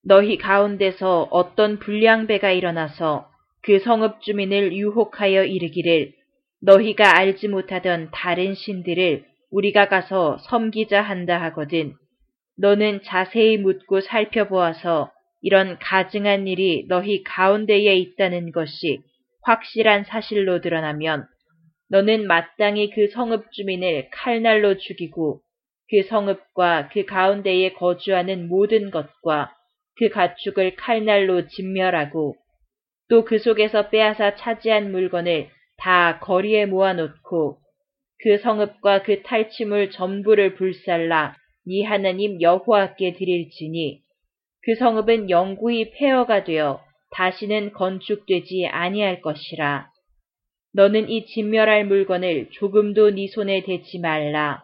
너희 0.04 0.38
가운데서 0.38 1.30
어떤 1.32 1.80
불량배가 1.80 2.52
일어나서 2.52 3.30
그 3.62 3.80
성읍 3.80 4.22
주민을 4.22 4.74
유혹하여 4.74 5.46
이르기를 5.46 6.14
너희가 6.62 7.18
알지 7.18 7.48
못하던 7.48 8.10
다른 8.12 8.56
신들을 8.56 9.26
우리가 9.52 9.88
가서 9.88 10.38
섬기자 10.50 11.02
한다 11.02 11.42
하거든. 11.44 11.94
너는 12.58 13.02
자세히 13.04 13.58
묻고 13.58 14.02
살펴보아서 14.02 15.12
이런 15.42 15.78
가증한 15.80 16.48
일이 16.48 16.86
너희 16.88 17.24
가운데에 17.24 17.96
있다는 17.96 18.52
것이 18.52 19.00
확실한 19.44 20.06
사실로 20.06 20.62
드러나면 20.62 21.28
너는 21.90 22.26
마땅히 22.28 22.90
그 22.90 23.08
성읍 23.10 23.52
주민을 23.52 24.10
칼날로 24.12 24.78
죽이고 24.78 25.42
그 25.90 26.04
성읍과 26.04 26.90
그 26.92 27.06
가운데에 27.06 27.74
거주하는 27.74 28.48
모든 28.48 28.90
것과 28.90 29.54
그 29.98 30.10
가축을 30.10 30.76
칼날로 30.78 31.48
진멸하고 31.48 32.36
또 33.08 33.24
그 33.24 33.38
속에서 33.38 33.90
빼앗아 33.90 34.36
차지한 34.36 34.92
물건을 34.92 35.50
다 35.78 36.20
거리에 36.20 36.66
모아놓고 36.66 37.58
그 38.24 38.38
성읍과 38.38 39.04
그 39.04 39.22
탈취물 39.24 39.92
전부를 39.92 40.56
불살라 40.56 41.36
네 41.68 41.84
하나님 41.84 42.42
여호와께 42.42 43.14
드릴지니 43.14 44.02
그 44.64 44.76
성읍은 44.76 45.30
영구히 45.30 45.92
폐허가 45.92 46.44
되어 46.44 46.82
다시는 47.12 47.72
건축되지 47.74 48.68
아니할 48.68 49.22
것이라. 49.22 49.90
너는 50.74 51.10
이 51.10 51.26
진멸할 51.28 51.86
물건을 51.86 52.50
조금도 52.52 53.12
네 53.12 53.28
손에 53.28 53.64
대지 53.64 54.00
말라. 54.00 54.64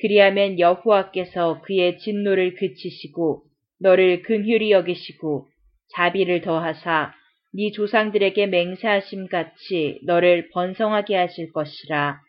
그리하면 0.00 0.58
여호와께서 0.58 1.62
그의 1.62 1.98
진노를 1.98 2.54
그치시고 2.54 3.44
너를 3.80 4.22
긍휼히 4.22 4.70
여기시고 4.70 5.48
자비를 5.94 6.42
더하사 6.42 7.12
네 7.52 7.70
조상들에게 7.72 8.46
맹세하심 8.46 9.28
같이 9.28 10.00
너를 10.04 10.50
번성하게 10.50 11.16
하실 11.16 11.50
것이라. 11.52 12.20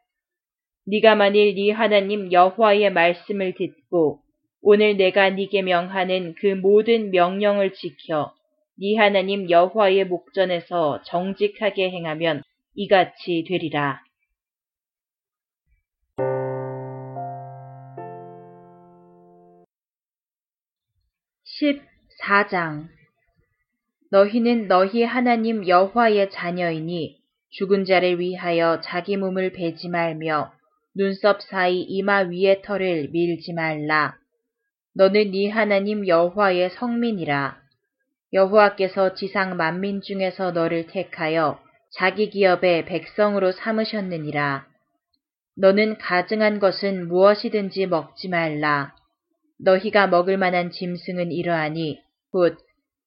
네가 0.85 1.15
만일 1.15 1.55
네 1.55 1.71
하나님 1.71 2.31
여호와의 2.31 2.91
말씀을 2.91 3.53
듣고 3.53 4.21
오늘 4.61 4.97
내가 4.97 5.29
네게 5.29 5.61
명하는 5.61 6.35
그 6.39 6.47
모든 6.47 7.11
명령을 7.11 7.73
지켜 7.73 8.33
네 8.77 8.95
하나님 8.97 9.49
여호와의 9.49 10.05
목전에서 10.05 11.01
정직하게 11.05 11.91
행하면 11.91 12.41
이같이 12.75 13.45
되리라. 13.47 14.01
1 21.61 21.81
4장 22.23 22.87
너희는 24.11 24.67
너희 24.67 25.03
하나님 25.03 25.67
여호와의 25.67 26.31
자녀이니 26.31 27.17
죽은 27.51 27.85
자를 27.85 28.19
위하여 28.19 28.81
자기 28.81 29.17
몸을 29.17 29.51
베지 29.51 29.89
말며 29.89 30.51
눈썹 30.95 31.41
사이 31.43 31.81
이마 31.81 32.19
위의 32.19 32.61
털을 32.63 33.09
밀지 33.11 33.53
말라. 33.53 34.15
너는 34.95 35.31
네 35.31 35.49
하나님 35.49 36.07
여호와의 36.07 36.71
성민이라. 36.71 37.57
여호와께서 38.33 39.13
지상 39.15 39.57
만민 39.57 40.01
중에서 40.01 40.51
너를 40.51 40.87
택하여 40.87 41.59
자기 41.97 42.29
기업의 42.29 42.85
백성으로 42.85 43.51
삼으셨느니라. 43.51 44.67
너는 45.57 45.97
가증한 45.97 46.59
것은 46.59 47.07
무엇이든지 47.07 47.87
먹지 47.87 48.29
말라. 48.29 48.95
너희가 49.59 50.07
먹을 50.07 50.37
만한 50.37 50.71
짐승은 50.71 51.31
이러하니 51.31 51.99
곧 52.31 52.57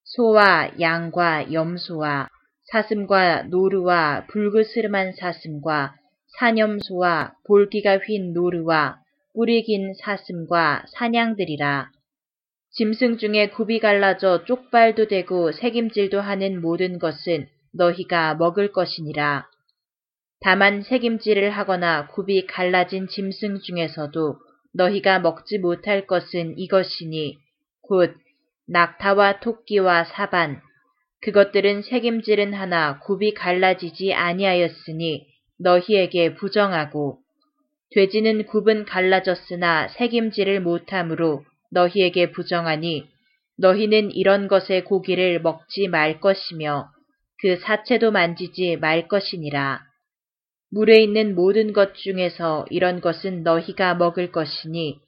소와 0.04 0.80
양과 0.80 1.52
염소와 1.52 2.28
사슴과 2.70 3.44
노루와 3.44 4.26
불그스름한 4.28 5.12
사슴과 5.12 5.94
사념소와 6.38 7.34
볼기가 7.44 7.98
휜 7.98 8.32
노루와 8.32 8.98
뿌리 9.34 9.62
긴 9.62 9.94
사슴과 9.94 10.84
사냥들이라. 10.88 11.90
짐승 12.72 13.18
중에 13.18 13.50
굽이 13.50 13.80
갈라져 13.80 14.44
쪽발도 14.44 15.08
되고 15.08 15.52
새김질도 15.52 16.20
하는 16.20 16.60
모든 16.60 16.98
것은 16.98 17.46
너희가 17.74 18.34
먹을 18.34 18.72
것이니라. 18.72 19.46
다만 20.40 20.82
새김질을 20.82 21.50
하거나 21.50 22.08
굽이 22.08 22.46
갈라진 22.46 23.08
짐승 23.08 23.60
중에서도 23.60 24.36
너희가 24.74 25.20
먹지 25.20 25.58
못할 25.58 26.06
것은 26.06 26.58
이것이니 26.58 27.38
곧 27.82 28.14
낙타와 28.68 29.40
토끼와 29.40 30.04
사반 30.04 30.60
그것들은 31.22 31.82
새김질은 31.82 32.52
하나 32.54 32.98
굽이 33.00 33.34
갈라지지 33.34 34.12
아니하였으니 34.12 35.26
너희에게 35.58 36.34
부정하고 36.34 37.18
돼지는 37.94 38.46
굽은 38.46 38.84
갈라졌으나 38.86 39.88
새김질을 39.88 40.60
못하므로 40.60 41.44
너희에게 41.70 42.32
부정하니 42.32 43.06
너희는 43.58 44.10
이런 44.12 44.48
것의 44.48 44.84
고기를 44.84 45.40
먹지 45.40 45.88
말 45.88 46.20
것이며 46.20 46.90
그 47.40 47.56
사체도 47.56 48.10
만지지 48.10 48.76
말 48.76 49.08
것이니라. 49.08 49.80
물에 50.70 51.02
있는 51.02 51.34
모든 51.34 51.72
것 51.72 51.94
중에서 51.94 52.64
이런 52.70 53.00
것은 53.00 53.42
너희가 53.42 53.94
먹을 53.94 54.32
것이니 54.32 54.98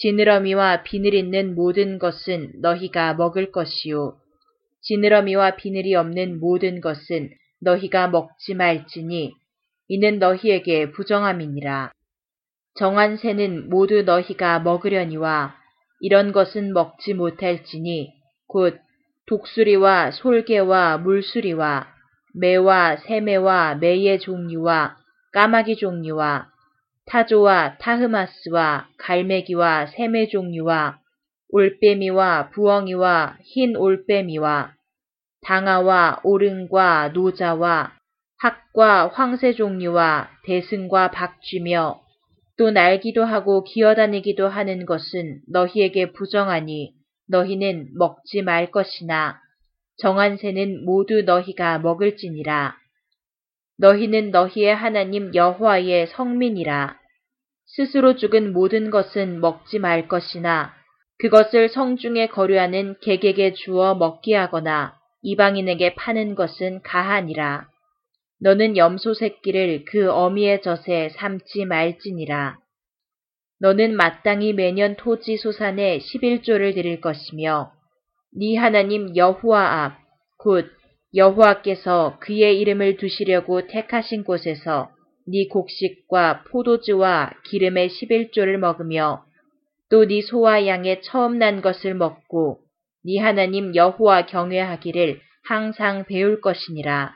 지느러미와 0.00 0.84
비늘 0.84 1.12
있는 1.12 1.56
모든 1.56 1.98
것은 1.98 2.52
너희가 2.60 3.14
먹을 3.14 3.50
것이요. 3.50 4.16
지느러미와 4.82 5.56
비늘이 5.56 5.96
없는 5.96 6.38
모든 6.38 6.80
것은 6.80 7.30
너희가 7.60 8.06
먹지 8.06 8.54
말지니 8.54 9.32
이는 9.88 10.20
너희에게 10.20 10.92
부정함이니라. 10.92 11.90
정한 12.78 13.16
새는 13.16 13.70
모두 13.70 14.02
너희가 14.02 14.60
먹으려니와 14.60 15.56
이런 16.00 16.30
것은 16.30 16.72
먹지 16.72 17.14
못할지니 17.14 18.12
곧 18.46 18.78
독수리와 19.26 20.12
솔개와 20.12 20.98
물수리와 20.98 21.88
매와 22.34 22.98
새매와 22.98 23.74
매의 23.80 24.20
종류와 24.20 24.96
까마귀 25.32 25.74
종류와 25.76 26.52
타조와 27.08 27.78
타흐마스와 27.78 28.88
갈매기와 28.98 29.86
새매 29.86 30.28
종류와 30.28 30.98
올빼미와 31.50 32.50
부엉이와 32.50 33.38
흰 33.42 33.76
올빼미와 33.76 34.74
당아와 35.42 36.20
오름과 36.22 37.12
노자와 37.14 37.92
학과 38.38 39.08
황새 39.08 39.54
종류와 39.54 40.28
대승과 40.44 41.10
박쥐며 41.10 42.00
또 42.58 42.70
날기도 42.70 43.24
하고 43.24 43.64
기어다니기도 43.64 44.46
하는 44.46 44.84
것은 44.84 45.40
너희에게 45.48 46.12
부정하니 46.12 46.92
너희는 47.28 47.90
먹지 47.94 48.42
말 48.42 48.70
것이나 48.70 49.40
정한 49.96 50.36
새는 50.36 50.84
모두 50.84 51.22
너희가 51.22 51.78
먹을지니라. 51.78 52.76
너희는 53.78 54.30
너희의 54.30 54.74
하나님 54.74 55.34
여호와의 55.34 56.08
성민이라. 56.08 56.97
스스로 57.78 58.16
죽은 58.16 58.52
모든 58.52 58.90
것은 58.90 59.40
먹지 59.40 59.78
말 59.78 60.08
것이나 60.08 60.74
그것을 61.20 61.68
성중에 61.68 62.26
거류하는 62.26 62.96
객에게 63.00 63.52
주어 63.52 63.94
먹게 63.94 64.34
하거나 64.34 64.96
이방인에게 65.22 65.94
파는 65.94 66.34
것은 66.34 66.82
가하니라. 66.82 67.68
너는 68.40 68.76
염소 68.76 69.14
새끼를 69.14 69.84
그 69.84 70.10
어미의 70.10 70.62
젖에 70.62 71.10
삼지 71.10 71.66
말지니라. 71.66 72.56
너는 73.60 73.94
마땅히 73.94 74.54
매년 74.54 74.96
토지 74.96 75.36
소산에 75.36 76.00
11조를 76.00 76.74
드릴 76.74 77.00
것이며 77.00 77.70
네 78.36 78.56
하나님 78.56 79.14
여호와 79.14 79.84
앞, 79.84 79.98
곧 80.36 80.66
여호와께서 81.14 82.16
그의 82.18 82.58
이름을 82.58 82.96
두시려고 82.96 83.68
택하신 83.68 84.24
곳에서 84.24 84.90
네 85.30 85.46
곡식과 85.48 86.44
포도주와 86.44 87.32
기름의 87.44 87.90
11조를 87.90 88.56
먹으며 88.56 89.24
또 89.90 90.06
네 90.06 90.22
소와 90.22 90.66
양의 90.66 91.02
처음 91.02 91.38
난 91.38 91.60
것을 91.60 91.94
먹고 91.94 92.60
네 93.04 93.18
하나님 93.18 93.74
여호와 93.74 94.26
경외하기를 94.26 95.20
항상 95.44 96.04
배울 96.06 96.40
것이니라. 96.40 97.14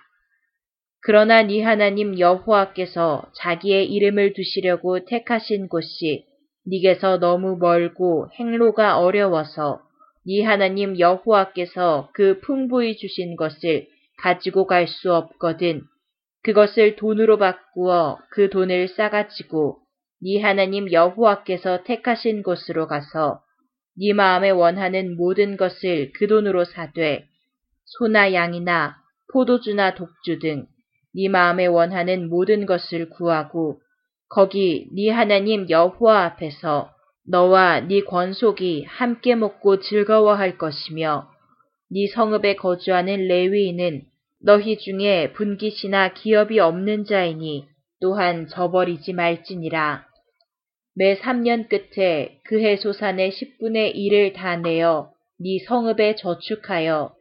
그러나 1.01 1.42
네 1.42 1.62
하나님 1.62 2.18
여호와께서 2.18 3.25
자기의 3.35 3.92
이름을 3.92 4.35
두시려고 4.35 5.05
택하신 5.05 5.68
곳이 5.68 6.25
네게서 6.64 7.18
너무 7.18 7.57
멀고 7.57 8.29
행로가 8.38 8.98
어려워서 8.98 9.83
네 10.27 10.42
하나님 10.42 10.98
여호와께서 10.98 12.11
그 12.12 12.40
풍부히 12.40 12.96
주신 12.96 13.37
것을 13.37 13.87
가지고 14.18 14.66
갈 14.66 14.87
수 14.87 15.12
없거든 15.12 15.83
그것을 16.42 16.96
돈으로 16.96 17.38
바꾸어 17.38 18.18
그 18.31 18.50
돈을 18.50 18.88
싸가지고 18.88 19.78
네 20.22 20.40
하나님 20.40 20.90
여호와께서 20.90 21.85
택하신 21.85 22.42
곳으로 22.42 22.87
가서 22.87 23.42
네 23.98 24.12
마음에 24.12 24.50
원하는 24.50 25.16
모든 25.16 25.57
것을 25.57 26.12
그 26.14 26.26
돈으로 26.26 26.64
사되 26.64 27.26
소나 27.85 28.33
양이나 28.33 28.96
포도주나 29.33 29.94
독주 29.94 30.38
등 30.38 30.66
네 31.14 31.28
마음에 31.28 31.66
원하는 31.66 32.31
모든 32.31 32.64
것을 32.64 33.11
구하고 33.11 33.81
거기 34.28 34.88
네 34.94 35.11
하나님 35.11 35.68
여호와 35.68 36.24
앞에서 36.24 36.90
너와 37.28 37.81
네 37.81 38.02
권속이 38.02 38.85
함께 38.88 39.35
먹고 39.35 39.81
즐거워할 39.81 40.57
것이며 40.57 41.28
네 41.90 42.07
성읍에 42.14 42.57
거주하는 42.57 43.28
레위인은 43.28 44.05
너희 44.44 44.76
중에 44.76 45.33
분깃이나 45.35 46.14
기업이 46.14 46.59
없는 46.59 47.05
자이니 47.05 47.66
또한 48.00 48.48
저버리지 48.48 49.12
말지니라. 49.12 50.05
매 50.96 51.14
3년 51.16 51.68
끝에 51.68 52.40
그해 52.44 52.76
소산의 52.76 53.31
10분의 53.31 53.94
1을 53.94 54.35
다 54.35 54.57
내어 54.57 55.12
네 55.38 55.59
성읍에 55.66 56.16
저축하여 56.16 57.14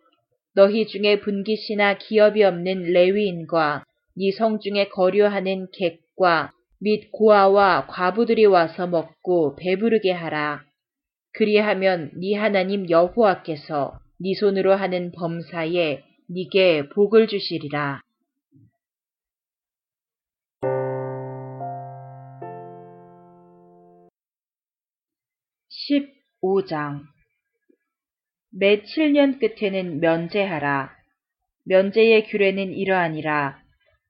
너희 0.56 0.88
중에 0.88 1.20
분깃이나 1.20 2.00
기업이 2.00 2.44
없는 2.44 2.92
레위인과 2.92 3.84
네 4.18 4.32
성 4.32 4.60
중에 4.60 4.90
거류하는 4.90 5.68
객과 5.72 6.52
및 6.82 7.12
고아와 7.12 7.86
과부들이 7.88 8.46
와서 8.46 8.88
먹고 8.88 9.56
배부르게 9.58 10.12
하라. 10.12 10.64
그리하면 11.34 12.12
네 12.20 12.36
하나님 12.36 12.90
여호와께서 12.90 13.94
네 14.20 14.34
손으로 14.34 14.74
하는 14.74 15.12
범사에 15.12 16.11
네게 16.34 16.88
복을 16.90 17.28
주시리라. 17.28 18.02
15장 26.42 27.02
매 28.52 28.82
7년 28.82 29.40
끝에는 29.40 30.00
면제하라. 30.00 30.96
면제의 31.66 32.28
규례는 32.28 32.74
이러하니라. 32.76 33.62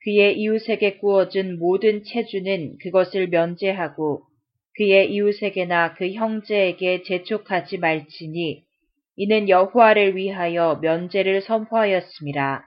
그의 0.03 0.39
이웃에게 0.39 0.97
구워준 0.97 1.57
모든 1.57 2.03
체주는 2.03 2.77
그것을 2.83 3.29
면제하고 3.29 4.21
그의 4.75 5.11
이웃에게나 5.11 5.95
그 5.95 6.11
형제에게 6.11 7.01
재촉하지 7.01 7.79
말지니 7.79 8.63
이는 9.17 9.49
여호와를 9.49 10.15
위하여 10.15 10.79
면제를 10.81 11.41
선포하였습니다. 11.41 12.65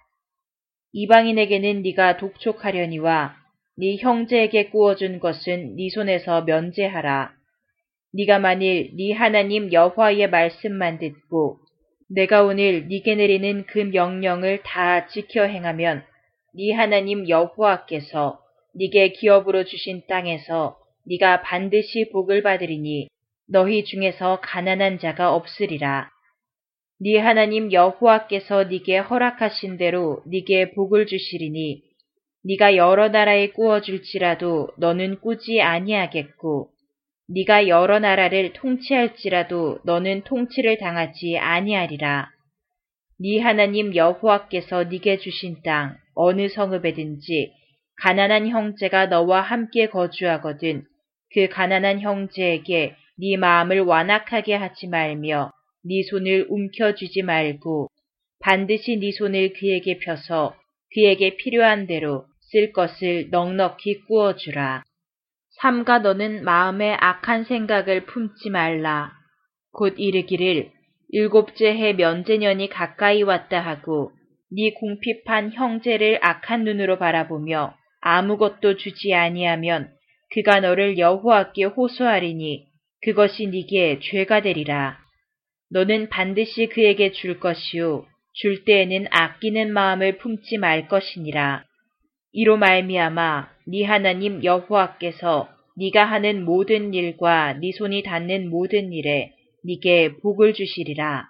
이방인에게는 0.93 1.83
네가 1.83 2.19
독촉하려니와 2.19 3.35
네 3.77 3.97
형제에게 3.97 4.71
구워준 4.71 5.19
것은 5.19 5.77
네 5.77 5.89
손에서 5.91 6.43
면제하라. 6.43 7.33
네가 8.13 8.39
만일 8.39 8.93
네 8.97 9.13
하나님 9.13 9.73
여호와의 9.73 10.31
말씀만 10.31 11.01
듣고 11.01 11.59
내가 12.09 12.45
오늘 12.45 12.87
네게 12.89 13.17
내리는 13.17 13.65
그 13.67 13.79
명령을 13.79 14.63
다 14.63 15.09
지켜 15.09 15.43
행하면 15.45 16.05
네 16.57 16.73
하나님 16.73 17.29
여호와께서 17.29 18.39
네게 18.75 19.13
기업으로 19.13 19.65
주신 19.65 20.03
땅에서 20.07 20.77
네가 21.07 21.43
반드시 21.43 22.11
복을 22.13 22.43
받으리니 22.43 23.09
너희 23.49 23.85
중에서 23.85 24.41
가난한 24.41 25.01
자가 25.01 25.35
없으리라. 25.35 26.14
네 27.01 27.19
하나님 27.19 27.73
여호와께서 27.73 28.65
네게 28.65 28.99
허락하신 28.99 29.79
대로 29.79 30.23
네게 30.27 30.75
복을 30.75 31.07
주시리니 31.07 31.83
네가 32.45 32.77
여러 32.77 33.09
나라에 33.09 33.51
꾸어 33.51 33.81
줄지라도 33.81 34.69
너는 34.77 35.21
꾸지 35.21 35.61
아니하겠고 35.61 36.71
네가 37.29 37.67
여러 37.67 37.99
나라를 37.99 38.53
통치할지라도 38.53 39.81
너는 39.85 40.23
통치를 40.23 40.79
당하지 40.79 41.39
아니하리라. 41.39 42.29
네 43.19 43.41
하나님 43.41 43.97
여호와께서 43.97 44.85
네게 44.85 45.19
주신 45.19 45.63
땅 45.65 45.97
어느 46.15 46.49
성읍에든지 46.49 47.53
가난한 48.03 48.49
형제가 48.49 49.07
너와 49.07 49.41
함께 49.41 49.89
거주하거든 49.89 50.85
그 51.33 51.49
가난한 51.49 52.01
형제에게 52.01 52.95
네 53.19 53.37
마음을 53.37 53.81
완악하게 53.81 54.55
하지 54.55 54.87
말며 54.87 55.51
네 55.87 56.03
손을 56.03 56.47
움켜쥐지 56.49 57.23
말고 57.23 57.89
반드시 58.41 58.97
네 58.97 59.13
손을 59.13 59.53
그에게 59.53 59.99
펴서 59.99 60.55
그에게 60.95 61.37
필요한 61.37 61.87
대로 61.87 62.27
쓸 62.41 62.73
것을 62.73 63.29
넉넉히 63.31 64.01
꾸어주라. 64.07 64.85
삼가 65.61 66.01
너는 66.01 66.45
마음에 66.45 66.97
악한 67.01 67.45
생각을 67.45 68.07
품지 68.07 68.51
말라. 68.51 69.13
곧 69.73 69.95
이르기를 69.99 70.71
일곱째 71.11 71.67
해 71.67 71.93
면제년이 71.93 72.69
가까이 72.69 73.23
왔다 73.23 73.61
하고 73.61 74.13
네 74.51 74.73
궁핍한 74.75 75.53
형제를 75.53 76.19
악한 76.23 76.65
눈으로 76.65 76.99
바라보며 76.99 77.75
아무것도 78.01 78.77
주지 78.77 79.15
아니하면 79.15 79.91
그가 80.33 80.61
너를 80.61 80.99
여호와께 80.99 81.65
호소하리니 81.65 82.67
그것이 83.03 83.47
네게 83.47 84.01
죄가 84.03 84.43
되리라. 84.43 85.04
너는 85.75 86.09
반드시 86.09 86.69
그에게 86.69 87.11
줄 87.11 87.41
것이요 87.41 88.07
줄 88.33 88.65
때에는 88.65 89.09
아끼는 89.11 89.73
마음을 89.73 90.19
품지 90.19 90.57
말 90.57 90.87
것이니라. 90.87 91.65
이로 92.33 92.57
말미암아 92.57 93.49
네 93.67 93.83
하나님 93.83 94.45
여호와께서 94.45 95.49
네가 95.77 96.05
하는 96.05 96.45
모든 96.45 96.95
일과 96.95 97.55
네 97.55 97.73
손이 97.73 98.05
닿는 98.05 98.51
모든 98.51 98.93
일에 98.93 99.33
네게 99.65 100.19
복을 100.23 100.55
주시리라. 100.55 101.27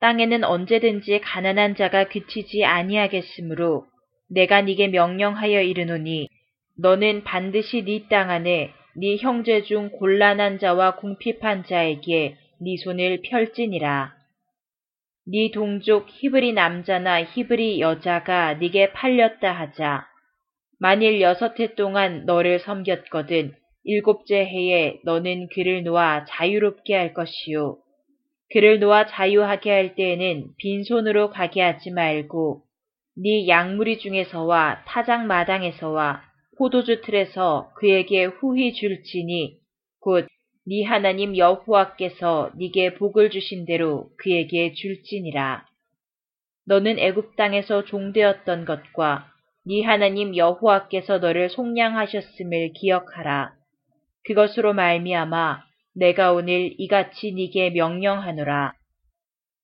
땅에는 0.00 0.42
언제든지 0.42 1.20
가난한 1.20 1.76
자가 1.76 2.08
그치지 2.08 2.64
아니하겠으므로 2.64 3.86
내가 4.28 4.62
네게 4.62 4.88
명령하여 4.88 5.62
이르노니 5.62 6.28
너는 6.78 7.22
반드시 7.22 7.84
네 7.84 8.08
땅 8.08 8.28
안에 8.28 8.72
네 8.96 9.16
형제 9.18 9.62
중 9.62 9.90
곤란한 9.90 10.58
자와 10.58 10.96
궁핍한 10.96 11.62
자에게 11.62 12.34
네 12.58 12.76
손을 12.78 13.20
펼지니라. 13.20 14.14
네 15.26 15.50
동족 15.50 16.06
히브리 16.08 16.54
남자나 16.54 17.22
히브리 17.22 17.80
여자가 17.80 18.54
네게 18.54 18.92
팔렸다 18.92 19.52
하자. 19.52 20.06
만일 20.78 21.20
여섯 21.20 21.60
해 21.60 21.74
동안 21.74 22.24
너를 22.24 22.58
섬겼거든 22.60 23.52
일곱째 23.84 24.36
해에 24.46 25.00
너는 25.04 25.48
그를 25.54 25.84
놓아 25.84 26.24
자유롭게 26.24 26.94
할 26.94 27.12
것이요. 27.12 27.76
그를 28.52 28.80
놓아 28.80 29.06
자유하게 29.06 29.70
할 29.70 29.94
때에는 29.94 30.48
빈손으로 30.56 31.30
가게 31.30 31.60
하지 31.60 31.90
말고 31.90 32.62
네 33.16 33.46
양무리 33.48 33.98
중에서와 33.98 34.84
타작 34.86 35.26
마당에서와 35.26 36.22
포도주 36.56 37.02
틀에서 37.02 37.70
그에게 37.76 38.24
후히 38.24 38.72
줄지니 38.72 39.58
곧 40.00 40.26
네 40.68 40.82
하나님 40.82 41.36
여호와께서 41.36 42.50
네게 42.56 42.94
복을 42.94 43.30
주신 43.30 43.66
대로 43.66 44.10
그에게 44.18 44.72
줄지니라. 44.72 45.64
너는 46.66 46.98
애굽 46.98 47.36
땅에서 47.36 47.84
종되었던 47.84 48.64
것과 48.64 49.28
네 49.64 49.84
하나님 49.84 50.36
여호와께서 50.36 51.18
너를 51.18 51.50
속량하셨음을 51.50 52.72
기억하라. 52.72 53.52
그것으로 54.24 54.72
말미암아 54.72 55.62
내가 55.94 56.32
오늘 56.32 56.74
이같이 56.78 57.30
네게 57.30 57.70
명령하노라. 57.70 58.72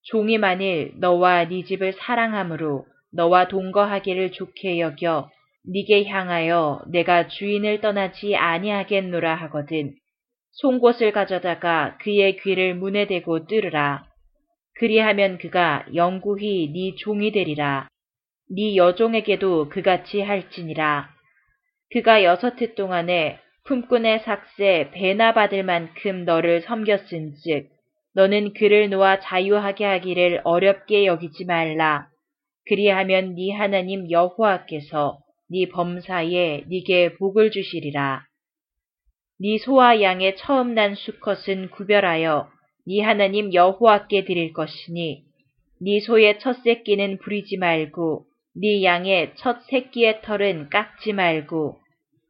종이 0.02 0.38
만일 0.38 0.92
너와 0.98 1.48
네 1.48 1.64
집을 1.64 1.94
사랑함으로 1.94 2.86
너와 3.12 3.48
동거하기를 3.48 4.30
좋게 4.30 4.78
여겨 4.78 5.28
네게 5.64 6.04
향하여 6.04 6.80
내가 6.86 7.26
주인을 7.26 7.80
떠나지 7.80 8.36
아니하겠노라 8.36 9.34
하거든 9.34 9.96
송곳을 10.52 11.12
가져다가 11.12 11.96
그의 12.02 12.36
귀를 12.36 12.74
문에 12.74 13.06
대고 13.06 13.46
뚫으라. 13.46 14.04
그리하면 14.74 15.38
그가 15.38 15.86
영구히 15.94 16.70
네 16.72 16.94
종이 16.96 17.32
되리라. 17.32 17.88
네 18.50 18.76
여종에게도 18.76 19.70
그같이 19.70 20.20
할지니라. 20.20 21.08
그가 21.92 22.22
여섯 22.24 22.60
해 22.60 22.74
동안에 22.74 23.38
품꾼의 23.64 24.20
삭세 24.20 24.90
배나 24.92 25.32
받을 25.32 25.62
만큼 25.62 26.24
너를 26.24 26.60
섬겼은즉 26.62 27.68
너는 28.14 28.52
그를 28.52 28.90
놓아 28.90 29.20
자유하게 29.20 29.84
하기를 29.84 30.42
어렵게 30.44 31.06
여기지 31.06 31.46
말라. 31.46 32.08
그리하면 32.68 33.34
네 33.36 33.52
하나님 33.52 34.10
여호와께서 34.10 35.18
네 35.48 35.68
범사에 35.68 36.64
네게 36.68 37.14
복을 37.14 37.50
주시리라. 37.50 38.26
네 39.42 39.58
소와 39.58 40.00
양의 40.00 40.36
처음 40.36 40.74
난 40.74 40.94
수컷은 40.94 41.70
구별하여 41.70 42.48
네 42.86 43.00
하나님 43.02 43.52
여호와께 43.52 44.24
드릴 44.24 44.52
것이니 44.52 45.24
네 45.80 46.00
소의 46.00 46.38
첫 46.38 46.62
새끼는 46.62 47.18
부리지 47.18 47.56
말고 47.56 48.26
네 48.54 48.84
양의 48.84 49.32
첫 49.36 49.62
새끼의 49.68 50.22
털은 50.22 50.70
깎지 50.70 51.12
말고 51.12 51.80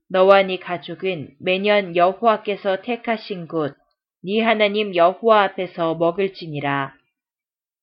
너와 0.08 0.42
네 0.42 0.58
가족은 0.58 1.34
매년 1.38 1.94
여호와께서 1.94 2.82
택하신 2.82 3.46
곳 3.46 3.82
네 4.24 4.40
하나님 4.40 4.94
여호와 4.94 5.42
앞에서 5.42 5.96
먹을지니라. 5.96 6.94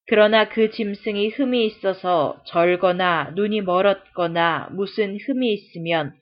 그러나 0.08 0.48
그 0.48 0.72
짐승이 0.72 1.32
흠이 1.32 1.66
있어서 1.66 2.42
절거나 2.46 3.34
눈이 3.36 3.60
멀었거나 3.62 4.70
무슨 4.72 5.18
흠이 5.20 5.52
있으면 5.52 6.14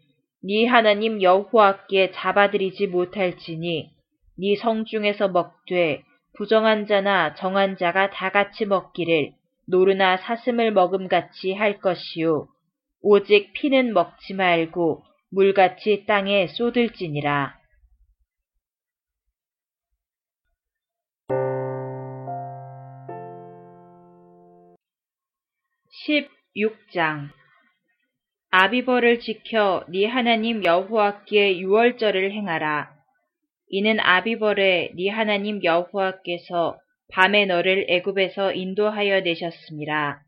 네 0.43 0.65
하나님 0.65 1.21
여호와께 1.21 2.11
잡아들이지 2.11 2.87
못할지니 2.87 3.89
네 4.37 4.55
성중에서 4.55 5.29
먹되 5.29 6.03
부정한 6.35 6.85
자나 6.85 7.33
정한 7.35 7.77
자가 7.77 8.11
다 8.11 8.29
같이 8.29 8.65
먹기를 8.65 9.33
노르나 9.65 10.17
사슴을 10.17 10.71
먹음같이 10.71 11.53
할 11.53 11.79
것이요 11.79 12.47
오직 13.01 13.53
피는 13.53 13.93
먹지 13.93 14.33
말고 14.33 15.03
물같이 15.29 16.05
땅에 16.07 16.47
쏟을지니라. 16.47 17.57
16장 26.07 27.29
아비벌을 28.49 29.19
지켜 29.19 29.83
네 29.89 30.05
하나님 30.05 30.63
여호와께 30.63 31.59
유월절을 31.59 32.31
행하라. 32.31 32.89
이는 33.69 33.99
아비벌에 33.99 34.91
네 34.95 35.09
하나님 35.09 35.61
여호와께서 35.61 36.79
밤에 37.11 37.45
너를 37.45 37.85
애굽에서 37.89 38.53
인도하여 38.53 39.19
내셨습니다. 39.19 40.21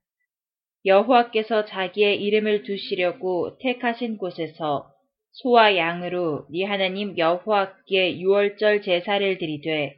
여호와께서 0.86 1.66
자기의 1.66 2.22
이름을 2.22 2.64
두시려고 2.64 3.58
택하신 3.60 4.18
곳에서 4.18 4.92
소와 5.32 5.78
양으로 5.78 6.46
네 6.52 6.66
하나님 6.66 7.18
여호와께 7.18 8.20
유월절 8.20 8.82
제사를 8.82 9.38
드리되 9.38 9.96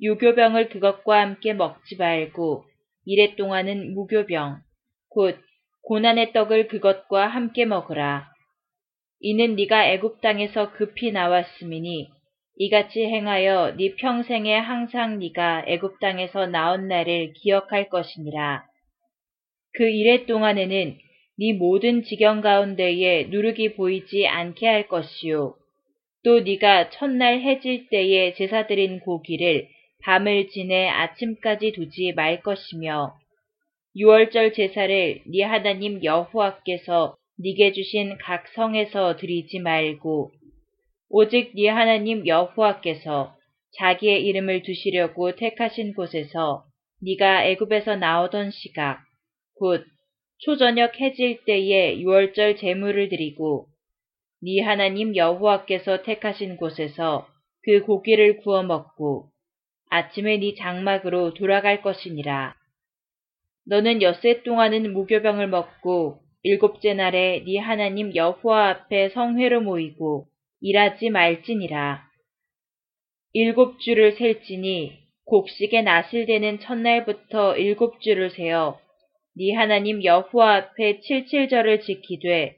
유교병을 0.00 0.68
그것과 0.68 1.20
함께 1.20 1.52
먹지 1.52 1.96
말고 1.96 2.64
이래 3.06 3.34
동안은 3.34 3.94
무교병 3.94 4.60
곧 5.08 5.36
고난의 5.82 6.32
떡을 6.32 6.68
그것과 6.68 7.26
함께 7.26 7.64
먹으라. 7.64 8.28
이는 9.20 9.54
네가 9.56 9.88
애굽 9.90 10.20
땅에서 10.20 10.72
급히 10.72 11.12
나왔음이니 11.12 12.08
이같이 12.56 13.04
행하여 13.04 13.76
네 13.76 13.94
평생에 13.96 14.56
항상 14.56 15.18
네가 15.18 15.64
애굽 15.66 15.98
땅에서 16.00 16.46
나온 16.46 16.88
날을 16.88 17.32
기억할 17.34 17.88
것이니라. 17.88 18.64
그 19.72 19.88
이래 19.88 20.26
동안에는 20.26 20.98
네 21.38 21.52
모든 21.54 22.02
지경 22.02 22.40
가운데에 22.40 23.28
누룩이 23.30 23.74
보이지 23.74 24.26
않게 24.26 24.66
할 24.66 24.88
것이요. 24.88 25.54
또 26.22 26.40
네가 26.40 26.90
첫날 26.90 27.40
해질 27.40 27.88
때에 27.88 28.34
제사 28.34 28.66
드린 28.66 29.00
고기를 29.00 29.66
밤을 30.02 30.48
지내 30.48 30.88
아침까지 30.88 31.72
두지 31.72 32.12
말 32.14 32.42
것이며 32.42 33.14
유월절 33.96 34.52
제사를 34.52 35.22
네 35.26 35.42
하나님 35.42 36.04
여호와께서 36.04 37.16
네게 37.38 37.72
주신 37.72 38.16
각 38.18 38.46
성에서 38.54 39.16
드리지 39.16 39.58
말고 39.58 40.30
오직 41.08 41.52
네 41.56 41.68
하나님 41.68 42.24
여호와께서 42.24 43.34
자기의 43.78 44.24
이름을 44.26 44.62
두시려고 44.62 45.34
택하신 45.34 45.94
곳에서 45.94 46.62
네가 47.02 47.46
애굽에서 47.46 47.96
나오던 47.96 48.52
시각 48.52 49.02
곧 49.58 49.84
초저녁 50.38 51.00
해질 51.00 51.44
때에 51.44 51.98
유월절 51.98 52.58
제물을 52.58 53.08
드리고 53.08 53.66
네 54.40 54.60
하나님 54.60 55.16
여호와께서 55.16 56.02
택하신 56.02 56.58
곳에서 56.58 57.26
그 57.64 57.80
고기를 57.80 58.36
구워 58.36 58.62
먹고 58.62 59.30
아침에 59.90 60.38
네 60.38 60.54
장막으로 60.54 61.34
돌아갈 61.34 61.82
것이니라. 61.82 62.59
너는 63.66 64.02
엿새 64.02 64.42
동안은 64.42 64.92
무교병을 64.92 65.48
먹고 65.48 66.20
일곱째 66.42 66.94
날에 66.94 67.44
네 67.44 67.58
하나님 67.58 68.14
여호와 68.14 68.68
앞에 68.70 69.10
성회로 69.10 69.60
모이고 69.60 70.26
일하지 70.60 71.10
말지니라. 71.10 72.02
일곱 73.32 73.78
주를 73.80 74.12
셀지니 74.12 74.98
곡식에 75.26 75.82
낫을 75.82 76.26
되는 76.26 76.58
첫날부터 76.58 77.56
일곱 77.56 78.00
주를 78.00 78.30
세어 78.30 78.80
네 79.36 79.52
하나님 79.54 80.02
여호와 80.02 80.56
앞에 80.56 81.00
칠칠절을 81.00 81.82
지키되 81.82 82.56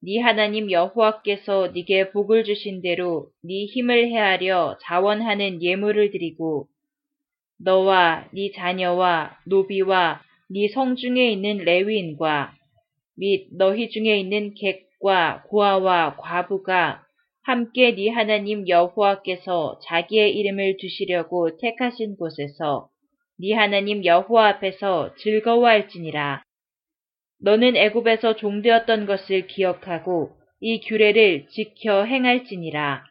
네 0.00 0.20
하나님 0.20 0.70
여호와께서 0.70 1.72
네게 1.74 2.10
복을 2.10 2.44
주신 2.44 2.82
대로 2.82 3.30
네 3.42 3.66
힘을 3.66 4.08
헤아려 4.08 4.78
자원하는 4.82 5.62
예물을 5.62 6.10
드리고 6.10 6.68
너와 7.60 8.28
네 8.32 8.50
자녀와 8.52 9.38
노비와 9.46 10.22
네 10.50 10.68
성 10.68 10.96
중에 10.96 11.30
있는 11.30 11.58
레위인과 11.58 12.54
및 13.18 13.48
너희 13.52 13.90
중에 13.90 14.18
있는 14.18 14.54
객과 14.54 15.42
고아와 15.48 16.16
과부가 16.16 17.02
함께 17.42 17.94
네 17.94 18.08
하나님 18.08 18.66
여호와께서 18.66 19.78
자기의 19.84 20.34
이름을 20.36 20.78
두시려고 20.78 21.56
택하신 21.58 22.16
곳에서 22.16 22.88
네 23.38 23.52
하나님 23.52 24.04
여호와 24.04 24.48
앞에서 24.48 25.14
즐거워할지니라. 25.16 26.42
너는 27.42 27.76
애굽에서 27.76 28.36
종되었던 28.36 29.04
것을 29.04 29.46
기억하고 29.48 30.30
이 30.60 30.80
규례를 30.80 31.46
지켜 31.50 32.04
행할지니라. 32.04 33.04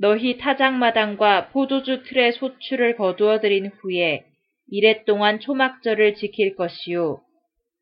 너희 0.00 0.38
타작마당과 0.38 1.48
포도주 1.50 2.04
틀의 2.04 2.32
소출을 2.34 2.96
거두어 2.96 3.40
들인 3.40 3.66
후에 3.66 4.24
이래 4.70 5.04
동안 5.04 5.40
초막절을 5.40 6.14
지킬 6.14 6.56
것이요. 6.56 7.20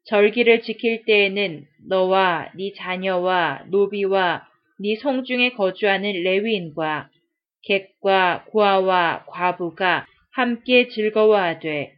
절기를 0.04 0.62
지킬 0.62 1.04
때에는 1.04 1.64
너와 1.88 2.50
네 2.56 2.72
자녀와 2.76 3.66
노비와 3.70 4.46
네 4.80 4.96
성중에 4.96 5.52
거주하는 5.52 6.10
레위인과 6.24 7.08
객과 7.64 8.46
고아와 8.48 9.26
과부가 9.28 10.06
함께 10.32 10.88
즐거워하되 10.88 11.92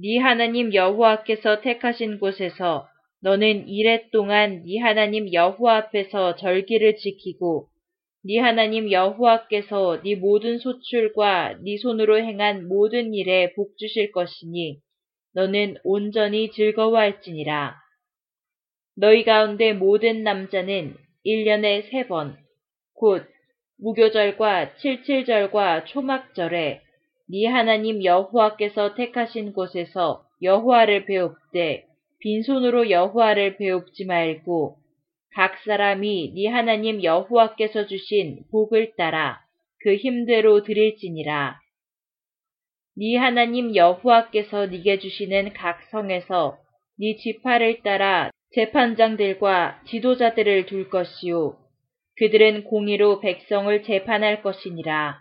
네 0.00 0.18
하나님 0.18 0.72
여호와께서 0.72 1.60
택하신 1.60 2.18
곳에서 2.18 2.88
너는 3.20 3.68
이래 3.68 4.08
동안 4.10 4.62
네 4.64 4.78
하나님 4.78 5.30
여호와 5.32 5.76
앞에서 5.76 6.36
절기를 6.36 6.96
지키고 6.96 7.68
네 8.24 8.38
하나님 8.38 8.90
여호와께서 8.90 10.02
네 10.02 10.16
모든 10.16 10.58
소출과 10.58 11.58
네 11.62 11.76
손으로 11.76 12.18
행한 12.18 12.66
모든 12.66 13.14
일에 13.14 13.52
복 13.54 13.78
주실 13.78 14.10
것이니 14.10 14.80
너는 15.34 15.76
온전히 15.84 16.50
즐거워할지니라. 16.50 17.76
너희 18.96 19.24
가운데 19.24 19.72
모든 19.72 20.24
남자는 20.24 20.96
1년에 21.24 21.88
세 21.90 22.08
번, 22.08 22.36
곧 22.94 23.24
무교절과 23.78 24.74
칠칠절과 24.78 25.84
초막절에 25.84 26.80
네 27.30 27.46
하나님 27.46 28.02
여호와께서 28.02 28.96
택하신 28.96 29.52
곳에서 29.52 30.24
여호와를 30.42 31.04
배웁되 31.04 31.84
빈손으로 32.18 32.90
여호와를 32.90 33.58
배웁지 33.58 34.06
말고 34.06 34.78
각 35.34 35.58
사람이 35.64 36.32
네 36.34 36.48
하나님 36.48 37.02
여호와께서 37.02 37.86
주신 37.86 38.44
복을 38.50 38.94
따라 38.96 39.40
그 39.80 39.94
힘대로 39.96 40.62
드릴지니라. 40.62 41.58
네 42.96 43.16
하나님 43.16 43.76
여호와께서 43.76 44.66
네게 44.66 44.98
주시는 44.98 45.52
각 45.52 45.82
성에서 45.90 46.58
네 46.98 47.16
지파를 47.16 47.82
따라 47.82 48.30
재판장들과 48.54 49.82
지도자들을 49.86 50.66
둘 50.66 50.88
것이요. 50.88 51.56
그들은 52.16 52.64
공의로 52.64 53.20
백성을 53.20 53.82
재판할 53.84 54.42
것이니라. 54.42 55.20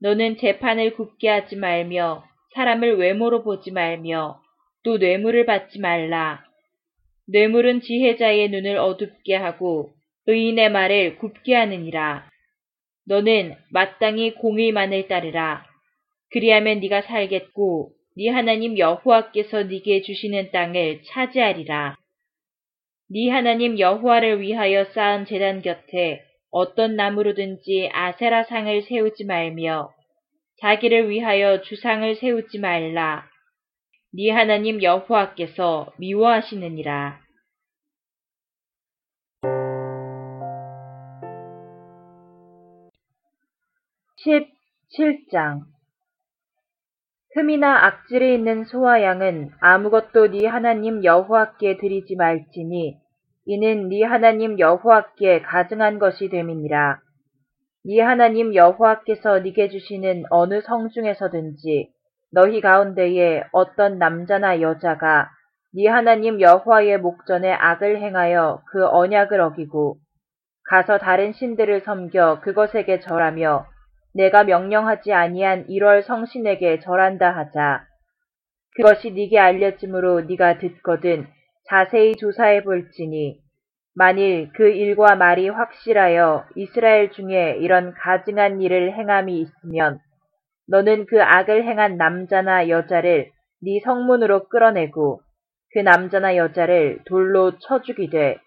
너는 0.00 0.36
재판을 0.36 0.94
굽게 0.94 1.28
하지 1.28 1.56
말며 1.56 2.24
사람을 2.54 2.98
외모로 2.98 3.42
보지 3.42 3.72
말며 3.72 4.40
또 4.84 4.98
뇌물을 4.98 5.46
받지 5.46 5.80
말라. 5.80 6.45
뇌물은 7.28 7.80
지혜자의 7.80 8.50
눈을 8.50 8.76
어둡게 8.78 9.34
하고 9.34 9.90
의인의 10.26 10.70
말을 10.70 11.18
굽게 11.18 11.54
하느니라. 11.54 12.28
너는 13.06 13.54
마땅히 13.70 14.34
공의만을 14.34 15.08
따르라. 15.08 15.64
그리하면 16.30 16.80
네가 16.80 17.02
살겠고 17.02 17.92
네 18.16 18.28
하나님 18.28 18.78
여호와께서 18.78 19.64
네게 19.64 20.02
주시는 20.02 20.50
땅을 20.50 21.02
차지하리라. 21.04 21.96
네 23.10 23.30
하나님 23.30 23.78
여호와를 23.78 24.40
위하여 24.40 24.84
쌓은 24.86 25.26
제단 25.26 25.62
곁에 25.62 26.22
어떤 26.50 26.96
나무로든지 26.96 27.90
아세라상을 27.92 28.82
세우지 28.82 29.24
말며 29.24 29.90
자기를 30.60 31.10
위하여 31.10 31.60
주상을 31.60 32.14
세우지 32.16 32.58
말라. 32.58 33.28
네 34.16 34.30
하나님 34.30 34.82
여호와께서 34.82 35.92
미워하시느니라. 35.98 37.20
17장 44.24 45.64
흠이나 47.34 47.84
악질이 47.84 48.32
있는 48.36 48.64
소와 48.64 49.02
양은 49.02 49.50
아무것도 49.60 50.30
네 50.30 50.46
하나님 50.46 51.04
여호와께 51.04 51.76
드리지 51.76 52.16
말지니 52.16 52.96
이는 53.44 53.88
네 53.90 54.02
하나님 54.02 54.58
여호와께 54.58 55.42
가증한 55.42 55.98
것이 55.98 56.30
됨이니라. 56.30 57.00
네 57.84 58.00
하나님 58.00 58.54
여호와께서 58.54 59.40
네게 59.40 59.68
주시는 59.68 60.24
어느 60.30 60.62
성 60.62 60.88
중에서든지 60.88 61.94
너희 62.32 62.60
가운데에 62.60 63.44
어떤 63.52 63.98
남자나 63.98 64.60
여자가 64.60 65.30
네 65.74 65.88
하나님 65.88 66.40
여호와의 66.40 66.98
목전에 66.98 67.52
악을 67.52 68.00
행하여 68.00 68.62
그 68.70 68.86
언약을 68.86 69.40
어기고 69.40 69.98
가서 70.68 70.98
다른 70.98 71.32
신들을 71.32 71.82
섬겨 71.82 72.40
그것에게 72.40 73.00
절하며 73.00 73.66
내가 74.14 74.44
명령하지 74.44 75.12
아니한 75.12 75.66
1월 75.66 76.02
성신에게 76.02 76.80
절한다 76.80 77.30
하자. 77.30 77.84
그것이 78.74 79.12
네게 79.12 79.38
알려짐으로 79.38 80.22
네가 80.22 80.58
듣거든 80.58 81.26
자세히 81.68 82.14
조사해 82.16 82.62
볼지니 82.62 83.38
만일 83.94 84.50
그 84.54 84.68
일과 84.68 85.14
말이 85.14 85.48
확실하여 85.48 86.46
이스라엘 86.54 87.10
중에 87.10 87.56
이런 87.60 87.94
가증한 87.94 88.60
일을 88.60 88.94
행함이 88.94 89.40
있으면 89.40 90.00
너는 90.68 91.06
그 91.06 91.22
악을 91.22 91.64
행한 91.64 91.96
남자나 91.96 92.68
여자를 92.68 93.30
네 93.62 93.80
성문으로 93.84 94.48
끌어내고 94.48 95.20
그 95.72 95.78
남자나 95.78 96.36
여자를 96.36 97.00
돌로 97.06 97.58
쳐 97.58 97.82
죽이되 97.82 98.38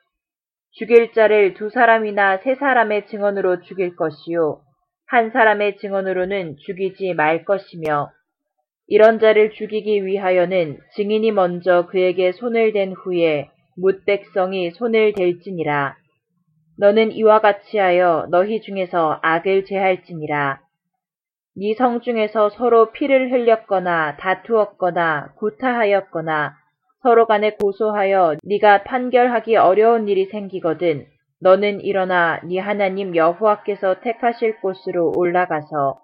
죽일 0.72 1.14
자를 1.14 1.54
두 1.54 1.70
사람이나 1.70 2.38
세 2.40 2.56
사람의 2.56 3.08
증언으로 3.08 3.62
죽일 3.62 3.96
것이요 3.96 4.62
한 5.08 5.32
사람의 5.32 5.78
증언으로는 5.78 6.58
죽이지 6.58 7.14
말 7.16 7.44
것이며 7.44 8.12
이런 8.88 9.20
자를 9.20 9.52
죽이기 9.52 10.06
위하여는 10.06 10.80
증인이 10.96 11.32
먼저 11.32 11.86
그에게 11.88 12.32
손을 12.32 12.74
댄 12.74 12.92
후에 12.94 13.50
뭇백성이 13.78 14.72
손을 14.72 15.14
댈지니라. 15.14 15.96
너는 16.80 17.12
이와 17.12 17.40
같이 17.40 17.78
하여 17.78 18.28
너희 18.32 18.62
중에서 18.62 19.20
악을 19.22 19.66
제할지니라. 19.66 20.60
네성 21.60 22.00
중에서 22.00 22.50
서로 22.52 22.92
피를 22.94 23.34
흘렸거나 23.34 24.16
다투었거나 24.16 25.34
구타하였거나 25.36 26.54
서로 27.04 27.28
간에 27.28 27.56
고소하여 27.56 28.38
네가 28.44 28.84
판결하기 28.84 29.58
어려운 29.58 30.08
일이 30.08 30.28
생기거든 30.28 31.06
너는 31.42 31.82
일어나 31.82 32.40
네 32.46 32.60
하나님 32.60 33.14
여호와께서 33.14 34.00
택하실 34.00 34.62
곳으로 34.62 35.12
올라가서 35.18 36.00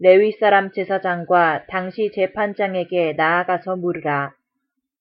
레위 0.00 0.32
사람 0.32 0.70
제사장과 0.70 1.64
당시 1.68 2.10
재판장에게 2.14 3.14
나아가서 3.14 3.76
물으라. 3.76 4.32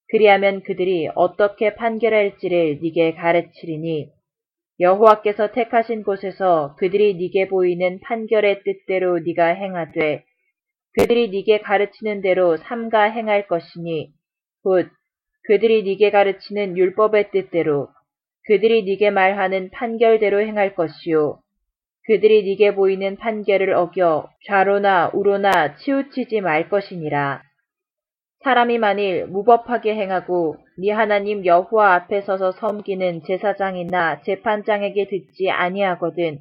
그리하면 0.09 0.63
그들이 0.63 1.09
어떻게 1.15 1.75
판결할지를 1.75 2.79
네게 2.81 3.15
가르치리니 3.15 4.11
여호와께서 4.79 5.51
택하신 5.51 6.03
곳에서 6.03 6.75
그들이 6.77 7.15
네게 7.15 7.49
보이는 7.49 7.99
판결의 8.01 8.61
뜻대로 8.63 9.19
네가 9.19 9.47
행하되 9.47 10.23
그들이 10.97 11.29
네게 11.29 11.59
가르치는 11.61 12.21
대로 12.21 12.57
삼가 12.57 13.03
행할 13.03 13.47
것이니 13.47 14.11
곧 14.63 14.87
그들이 15.43 15.83
네게 15.83 16.11
가르치는 16.11 16.77
율법의 16.77 17.31
뜻대로 17.31 17.89
그들이 18.47 18.83
네게 18.83 19.11
말하는 19.11 19.69
판결대로 19.71 20.41
행할 20.41 20.75
것이요. 20.75 21.39
그들이 22.07 22.43
네게 22.43 22.73
보이는 22.73 23.15
판결을 23.17 23.73
어겨 23.73 24.29
좌로나 24.47 25.11
우로나 25.13 25.75
치우치지 25.75 26.41
말 26.41 26.69
것이니라. 26.69 27.43
사람이 28.41 28.77
만일 28.77 29.27
무법하게 29.27 29.95
행하고 29.95 30.55
네 30.77 30.91
하나님 30.91 31.45
여호와 31.45 31.93
앞에 31.95 32.21
서서 32.21 32.53
섬기는 32.53 33.23
제사장이나 33.23 34.21
재판장에게 34.21 35.09
듣지 35.09 35.49
아니하거든 35.49 36.39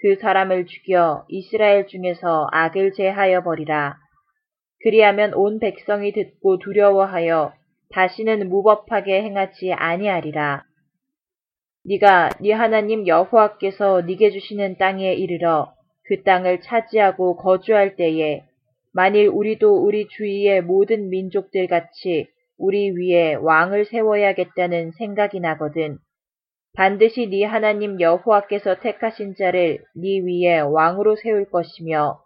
그 0.00 0.16
사람을 0.16 0.64
죽여 0.64 1.26
이스라엘 1.28 1.86
중에서 1.86 2.48
악을 2.50 2.92
제하여 2.92 3.42
버리라. 3.42 3.96
그리하면 4.82 5.34
온 5.34 5.58
백성이 5.58 6.12
듣고 6.12 6.58
두려워하여 6.58 7.52
다시는 7.92 8.48
무법하게 8.48 9.22
행하지 9.22 9.74
아니하리라. 9.74 10.64
네가 11.84 12.30
네 12.40 12.52
하나님 12.52 13.06
여호와께서 13.06 14.00
네게 14.06 14.30
주시는 14.30 14.78
땅에 14.78 15.12
이르러 15.12 15.74
그 16.06 16.22
땅을 16.22 16.62
차지하고 16.62 17.36
거주할 17.36 17.96
때에 17.96 18.44
만일 18.94 19.26
우리도 19.26 19.84
우리 19.84 20.06
주위의 20.06 20.62
모든 20.62 21.10
민족들 21.10 21.66
같이 21.66 22.28
우리 22.56 22.90
위에 22.92 23.34
왕을 23.34 23.86
세워야겠다는 23.86 24.92
생각이 24.92 25.40
나거든. 25.40 25.98
반드시 26.76 27.28
네 27.28 27.44
하나님 27.44 28.00
여호와께서 28.00 28.80
택하신 28.80 29.34
자를 29.36 29.80
네 29.96 30.20
위에 30.20 30.60
왕으로 30.60 31.16
세울 31.16 31.50
것이며 31.50 32.20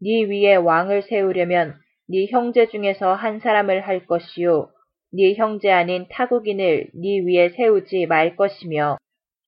네 0.00 0.22
위에 0.24 0.54
왕을 0.54 1.02
세우려면 1.02 1.74
네 2.08 2.26
형제 2.30 2.68
중에서 2.68 3.14
한 3.14 3.40
사람을 3.40 3.80
할 3.80 4.06
것이요 4.06 4.68
네 5.12 5.34
형제 5.34 5.70
아닌 5.72 6.06
타국인을 6.10 6.88
네 6.94 7.20
위에 7.20 7.48
세우지 7.50 8.06
말 8.06 8.36
것이며 8.36 8.96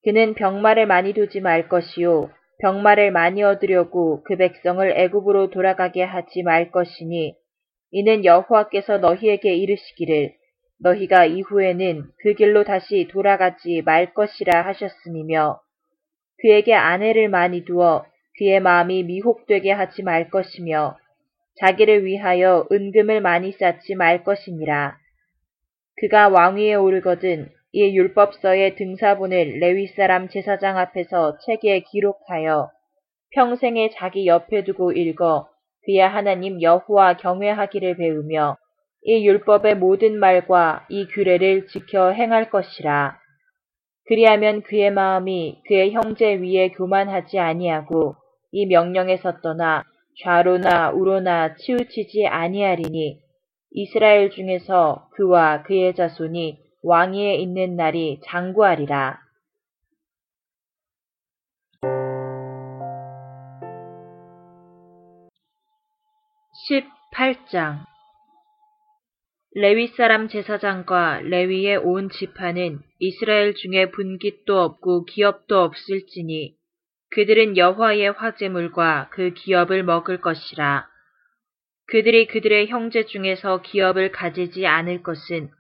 그는 0.03 0.35
병마를 0.35 0.87
많이 0.87 1.13
두지 1.13 1.41
말 1.41 1.69
것이요 1.69 2.31
병마를 2.59 3.13
많이 3.13 3.43
얻으려고 3.43 4.23
그 4.25 4.37
백성을 4.37 4.91
애굽으로 4.91 5.51
돌아가게 5.51 6.03
하지 6.03 6.43
말 6.43 6.71
것이니 6.71 7.35
이는 7.93 8.25
여호와께서 8.25 8.99
너희에게 8.99 9.55
이르시기를 9.55 10.33
너희가 10.81 11.25
이후에는 11.25 12.05
그 12.23 12.35
길로 12.35 12.65
다시 12.65 13.09
돌아가지 13.11 13.83
말 13.85 14.13
것이라 14.13 14.63
하셨음이며 14.63 15.61
그에게 16.41 16.75
아내를 16.75 17.29
많이 17.29 17.65
두어 17.65 18.05
그의 18.39 18.61
마음이 18.61 19.03
미혹되게 19.05 19.73
하지 19.73 20.03
말 20.03 20.31
것이며 20.31 20.97
자기를 21.61 22.05
위하여 22.05 22.67
은금을 22.71 23.21
많이 23.21 23.53
쌓지 23.53 23.97
말 23.97 24.23
것이니라. 24.23 24.97
그가 25.97 26.29
왕위에 26.29 26.75
오르거든 26.75 27.51
이 27.73 27.95
율법서의 27.97 28.77
등사본을 28.77 29.59
레위 29.61 29.89
사람 29.89 30.29
제사장 30.29 30.79
앞에서 30.79 31.37
책에 31.47 31.81
기록하여 31.81 32.71
평생에 33.33 33.91
자기 33.91 34.27
옆에 34.27 34.65
두고 34.65 34.93
읽어 34.93 35.49
그의 35.85 36.01
하나님 36.01 36.63
여호와 36.63 37.19
경외하기를 37.19 37.97
배우며 37.99 38.57
이 39.03 39.27
율법의 39.27 39.77
모든 39.77 40.19
말과 40.19 40.87
이 40.89 41.07
규례를 41.07 41.67
지켜 41.69 42.11
행할 42.11 42.51
것이라. 42.51 43.19
그리하면 44.07 44.63
그의 44.63 44.91
마음이 44.91 45.63
그의 45.67 45.93
형제 45.93 46.35
위에 46.35 46.71
교만하지 46.71 47.39
아니하고 47.39 48.15
이 48.51 48.65
명령에서 48.67 49.41
떠나 49.43 49.85
좌로나 50.23 50.91
우로나 50.91 51.55
치우치지 51.57 52.27
아니하리니 52.27 53.19
이스라엘 53.73 54.31
중에서 54.31 55.09
그와 55.13 55.63
그의 55.65 55.95
자손이 55.95 56.68
왕위에 56.83 57.37
있는 57.37 57.77
날이 57.77 58.21
장구하리라. 58.25 59.21
18장 66.69 67.85
레위 69.55 69.89
사람 69.89 70.29
제사장과 70.29 71.23
레위의 71.23 71.79
온 71.79 72.11
지파는 72.11 72.81
이스라엘 72.99 73.55
중에 73.55 73.91
분깃도 73.91 74.61
없고 74.61 75.07
기업도 75.07 75.59
없을지니 75.59 76.55
그들은 77.11 77.57
여호와의 77.57 78.13
화제물과 78.13 79.09
그 79.11 79.33
기업을 79.33 79.83
먹을 79.83 80.21
것이라. 80.21 80.87
그들이 81.87 82.27
그들의 82.27 82.69
형제 82.69 83.07
중에서 83.07 83.63
기업을 83.63 84.13
가지지 84.13 84.67
않을 84.67 85.03
것은 85.03 85.51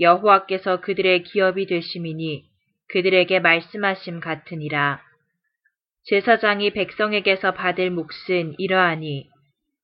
여호와께서 0.00 0.80
그들의 0.80 1.22
기업이 1.24 1.66
되심이니 1.66 2.44
그들에게 2.88 3.40
말씀하심 3.40 4.20
같으니라. 4.20 5.00
제사장이 6.04 6.70
백성에게서 6.70 7.54
받을 7.54 7.90
몫은 7.90 8.54
이러하니 8.58 9.28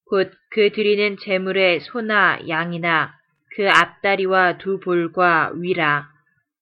곧 0.09 0.43
그 0.55 0.71
드리는 0.71 1.17
재물의 1.17 1.81
소나 1.81 2.41
양이나 2.47 3.15
그 3.57 3.71
앞다리와 3.71 4.59
두 4.59 4.81
볼과 4.81 5.53
위라 5.57 6.11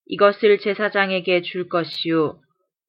이것을 0.07 0.59
제사장에게 0.59 1.43
줄 1.43 1.69
것이요 1.69 2.39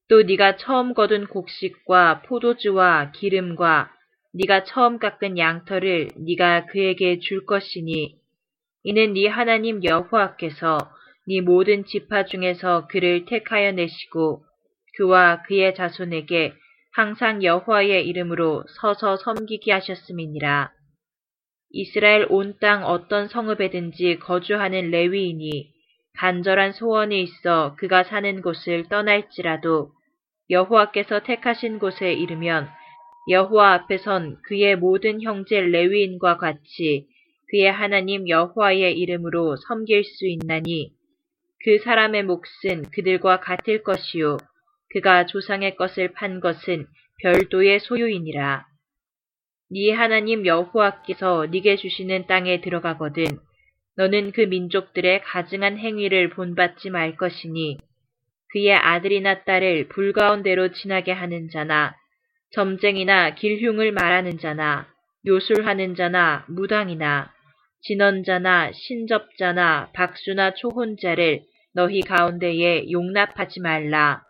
또 0.10 0.22
네가 0.22 0.58
처음 0.58 0.94
거둔 0.94 1.26
곡식과 1.26 2.22
포도주와 2.22 3.12
기름과 3.14 3.90
네가 4.34 4.64
처음 4.66 5.00
깎은 5.00 5.40
양털을 5.40 6.10
네가 6.18 6.68
그에게 6.68 7.18
줄 7.18 7.48
것이니 7.48 8.21
이는 8.84 9.14
네 9.14 9.28
하나님 9.28 9.84
여호와께서 9.84 10.78
네 11.28 11.42
모든 11.42 11.86
지파 11.86 12.26
중에서 12.26 12.88
그를 12.88 13.26
택하여 13.26 13.72
내시고 13.74 14.44
그와 14.98 15.44
그의 15.44 15.76
자손에게 15.76 16.54
항상 16.94 17.44
여호와의 17.44 18.08
이름으로 18.08 18.64
서서 18.68 19.18
섬기게 19.18 19.72
하셨음이니라. 19.72 20.72
이스라엘 21.70 22.26
온 22.30 22.58
땅 22.60 22.84
어떤 22.84 23.28
성읍에든지 23.28 24.20
거주하는 24.20 24.92
레위인이 24.92 25.72
간절한 26.18 26.74
소원이 26.74 27.22
있어 27.22 27.76
그가 27.78 28.04
사는 28.04 28.42
곳을 28.42 28.90
떠날지라도 28.90 29.92
여호와께서 30.50 31.22
택하신 31.22 31.80
곳에 31.80 32.12
이르면 32.14 32.68
여호와 33.30 33.74
앞에선 33.74 34.42
그의 34.44 34.76
모든 34.76 35.22
형제 35.22 35.62
레위인과 35.62 36.38
같이 36.38 37.08
그의 37.52 37.70
하나님 37.70 38.30
여호와의 38.30 38.98
이름으로 38.98 39.58
섬길 39.58 40.06
수 40.06 40.26
있나니 40.26 40.94
그 41.66 41.80
사람의 41.80 42.24
몫은 42.24 42.92
그들과 42.94 43.42
같을 43.42 43.84
것이요 43.84 44.38
그가 44.94 45.26
조상의 45.26 45.76
것을 45.76 46.14
판 46.14 46.40
것은 46.40 46.88
별도의 47.22 47.82
소유이니라. 47.82 48.66
네 49.70 49.92
하나님 49.92 50.46
여호와께서 50.46 51.48
네게 51.52 51.76
주시는 51.76 52.26
땅에 52.28 52.62
들어가거든 52.62 53.26
너는 53.98 54.32
그 54.32 54.42
민족들의 54.42 55.22
가증한 55.24 55.78
행위를 55.78 56.30
본받지 56.30 56.90
말 56.90 57.18
것이니 57.18 57.80
그의 58.54 58.74
아들이나 58.74 59.44
딸을 59.44 59.90
불가운데로 59.90 60.72
지나게 60.72 61.12
하는 61.12 61.50
자나 61.50 61.96
점쟁이나 62.52 63.36
길흉을 63.36 63.92
말하는 63.92 64.40
자나 64.40 64.88
요술하는 65.26 65.96
자나 65.96 66.46
무당이나 66.48 67.34
진언자나 67.82 68.72
신접자나 68.74 69.92
박수나 69.94 70.54
초혼자를 70.54 71.42
너희 71.74 72.02
가운데에 72.02 72.92
용납하지 72.92 73.60
말라. 73.60 74.24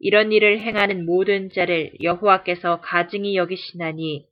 이런 0.00 0.32
일을 0.32 0.60
행하는 0.60 1.06
모든 1.06 1.50
자를 1.50 1.92
여호와께서 2.02 2.80
가증히 2.80 3.36
여기시나니 3.36 4.26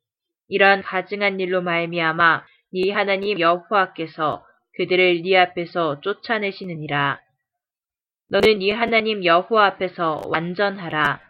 이러한 0.49 0.83
가증한 0.83 1.41
일로 1.41 1.63
말미암아 1.63 2.45
네 2.75 2.91
하나님 2.91 3.41
여호와께서 3.41 4.45
그들을 4.77 5.23
네 5.23 5.37
앞에서 5.39 6.01
쫓아내시느니라. 6.01 7.21
너는 8.29 8.59
네 8.59 8.73
하나님 8.73 9.25
여호와 9.25 9.67
앞에서 9.67 10.23
완전하라. 10.27 11.21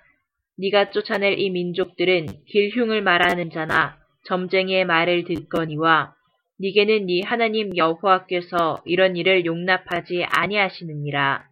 네가 0.58 0.90
쫓아낼 0.90 1.38
이 1.38 1.50
민족들은 1.50 2.26
길흉을 2.46 3.02
말하는 3.02 3.50
자나 3.50 3.96
점쟁이의 4.26 4.84
말을 4.86 5.24
듣거니와 5.24 6.14
네게는 6.62 7.06
네 7.06 7.22
하나님 7.24 7.76
여호와께서 7.76 8.82
이런 8.84 9.16
일을 9.16 9.44
용납하지 9.46 10.22
아니하시느니라. 10.28 11.44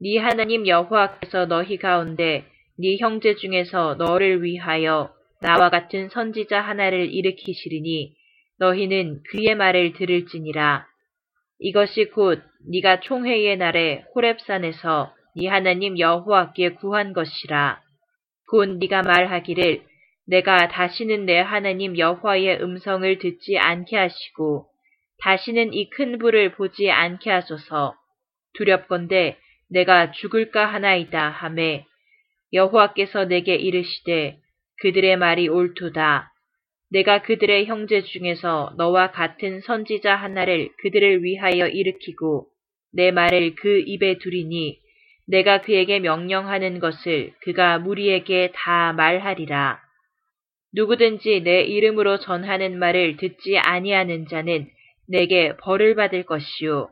네 0.00 0.18
하나님 0.18 0.68
여호와께서 0.68 1.46
너희 1.46 1.76
가운데 1.76 2.44
네 2.78 2.98
형제 3.00 3.34
중에서 3.34 3.96
너를 3.96 4.44
위하여 4.44 5.12
나와 5.40 5.70
같은 5.70 6.08
선지자 6.08 6.60
하나를 6.60 7.12
일으키시리니 7.12 8.14
너희는 8.60 9.24
그의 9.28 9.56
말을 9.56 9.94
들을지니라. 9.94 10.86
이것이 11.58 12.10
곧 12.10 12.40
네가 12.70 13.00
총회의 13.00 13.56
날에 13.56 14.04
호렙산에서 14.14 15.12
네 15.34 15.48
하나님 15.48 15.98
여호와께 15.98 16.74
구한 16.74 17.12
것이라. 17.12 17.80
곧 18.48 18.68
네가 18.78 19.02
말하기를 19.02 19.89
내가 20.30 20.68
다시는 20.68 21.26
내 21.26 21.40
하나님 21.40 21.98
여호와의 21.98 22.62
음성을 22.62 23.18
듣지 23.18 23.58
않게 23.58 23.96
하시고 23.96 24.66
다시는 25.22 25.74
이 25.74 25.90
큰 25.90 26.18
불을 26.18 26.52
보지 26.52 26.88
않게 26.88 27.28
하소서. 27.28 27.96
두렵건대 28.54 29.36
내가 29.70 30.12
죽을까 30.12 30.66
하나이다 30.66 31.30
하매 31.30 31.84
여호와께서 32.52 33.24
내게 33.24 33.56
이르시되 33.56 34.36
그들의 34.80 35.16
말이 35.16 35.48
옳도다. 35.48 36.30
내가 36.92 37.22
그들의 37.22 37.66
형제 37.66 38.02
중에서 38.02 38.72
너와 38.76 39.10
같은 39.10 39.60
선지자 39.62 40.14
하나를 40.14 40.70
그들을 40.78 41.24
위하여 41.24 41.66
일으키고 41.66 42.46
내 42.92 43.10
말을 43.10 43.56
그 43.56 43.82
입에 43.84 44.18
두리니 44.18 44.78
내가 45.26 45.60
그에게 45.60 45.98
명령하는 45.98 46.78
것을 46.78 47.32
그가 47.42 47.80
무리에게 47.80 48.52
다 48.54 48.92
말하리라. 48.92 49.89
누구든지 50.74 51.42
내 51.42 51.62
이름으로 51.62 52.18
전하는 52.18 52.78
말을 52.78 53.16
듣지 53.16 53.58
아니하는 53.58 54.26
자는 54.28 54.68
내게 55.08 55.56
벌을 55.56 55.94
받을 55.94 56.22
것이요. 56.24 56.88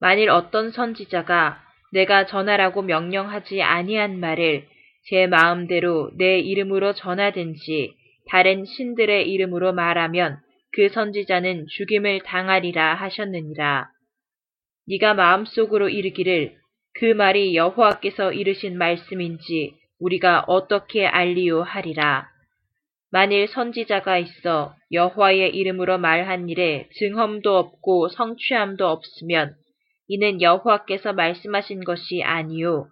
만일 0.00 0.30
어떤 0.30 0.70
선지자가 0.70 1.60
내가 1.92 2.26
전하라고 2.26 2.82
명령하지 2.82 3.62
아니한 3.62 4.20
말을 4.20 4.66
제 5.10 5.26
마음대로 5.26 6.10
내 6.16 6.38
이름으로 6.38 6.94
전하든지 6.94 7.94
다른 8.28 8.64
신들의 8.64 9.30
이름으로 9.30 9.72
말하면 9.72 10.38
그 10.74 10.88
선지자는 10.88 11.66
죽임을 11.68 12.20
당하리라 12.20 12.94
하셨느니라. 12.94 13.88
네가 14.88 15.14
마음속으로 15.14 15.88
이르기를 15.88 16.56
그 16.94 17.06
말이 17.06 17.54
여호와께서 17.56 18.32
이르신 18.32 18.78
말씀인지 18.78 19.74
우리가 19.98 20.44
어떻게 20.46 21.06
알리요 21.06 21.62
하리라. 21.62 22.31
만일 23.12 23.46
선지자가 23.46 24.18
있어 24.18 24.74
여호와의 24.90 25.54
이름으로 25.54 25.98
말한 25.98 26.48
일에 26.48 26.88
증험도 26.98 27.56
없고 27.56 28.08
성취함도 28.08 28.88
없으면 28.88 29.54
이는 30.08 30.40
여호와께서 30.40 31.12
말씀하신 31.12 31.84
것이 31.84 32.22
아니요 32.22 32.88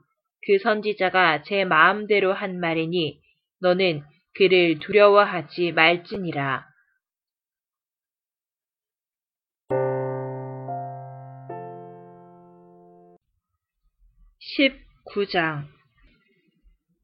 그 0.46 0.58
선지자가 0.62 1.42
제 1.42 1.64
마음대로 1.64 2.34
한 2.34 2.60
말이니 2.60 3.18
너는 3.62 4.02
그를 4.34 4.78
두려워하지 4.78 5.72
말지니라. 5.72 6.66
1 14.58 14.78
9장 15.14 15.79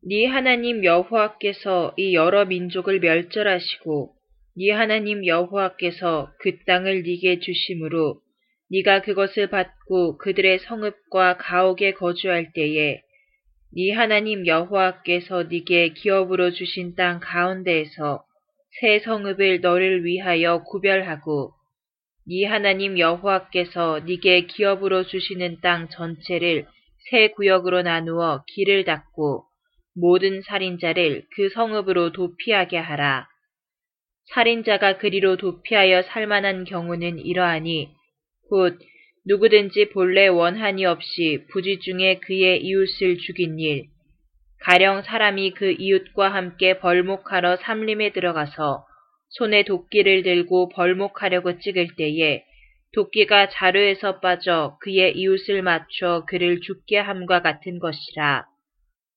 네 0.09 0.25
하나님 0.25 0.85
여호와께서 0.85 1.95
이 1.97 2.15
여러 2.15 2.45
민족을 2.45 3.01
멸절하시고 3.01 4.15
네 4.57 4.71
하나님 4.71 5.27
여호와께서 5.27 6.31
그 6.39 6.63
땅을 6.65 7.03
네게 7.03 7.41
주심으로 7.41 8.21
네가 8.71 9.03
그것을 9.03 9.49
받고 9.49 10.19
그들의 10.19 10.61
성읍과 10.61 11.39
가옥에 11.39 11.95
거주할 11.95 12.53
때에 12.53 13.01
네 13.75 13.91
하나님 13.91 14.47
여호와께서 14.47 15.49
네게 15.51 15.95
기업으로 15.95 16.53
주신 16.53 16.95
땅 16.95 17.19
가운데에서 17.19 18.23
새 18.81 19.01
성읍을 19.01 19.61
너를 19.61 20.05
위하여 20.05 20.63
구별하고 20.63 21.51
네 22.29 22.45
하나님 22.45 22.97
여호와께서 22.97 24.03
네게 24.07 24.43
기업으로 24.43 25.03
주시는 25.03 25.59
땅 25.63 25.89
전체를 25.89 26.65
새 27.11 27.31
구역으로 27.31 27.83
나누어 27.83 28.45
길을 28.47 28.85
닫고 28.85 29.47
모든 29.97 30.43
살인자를 30.43 31.25
그 31.35 31.49
성읍으로 31.49 32.13
도피하게 32.13 32.77
하라. 32.77 33.27
살인자가 34.35 34.99
그리로 34.99 35.37
도피하여 35.37 36.03
살만한 36.03 36.65
경우는 36.65 37.19
이러하니 37.19 37.89
곧 38.51 38.79
누구든지 39.27 39.89
본래 39.91 40.27
원한이 40.27 40.85
없이 40.85 41.47
부지 41.51 41.81
중에 41.81 42.19
그의 42.19 42.63
이웃을 42.63 43.19
죽인 43.19 43.59
일, 43.59 43.87
가령 44.61 45.03
사람이 45.03 45.53
그 45.53 45.75
이웃과 45.79 46.33
함께 46.33 46.79
벌목하러 46.79 47.57
삼림에 47.57 48.13
들어가서 48.13 48.85
손에 49.31 49.65
도끼를 49.65 50.23
들고 50.23 50.69
벌목하려고 50.71 51.59
찍을 51.59 51.97
때에 51.97 52.45
도끼가 52.95 53.49
자루에서 53.49 54.21
빠져 54.21 54.77
그의 54.81 55.17
이웃을 55.17 55.63
맞춰 55.63 56.25
그를 56.27 56.61
죽게 56.61 56.99
함과 56.99 57.43
같은 57.43 57.79
것이라. 57.79 58.47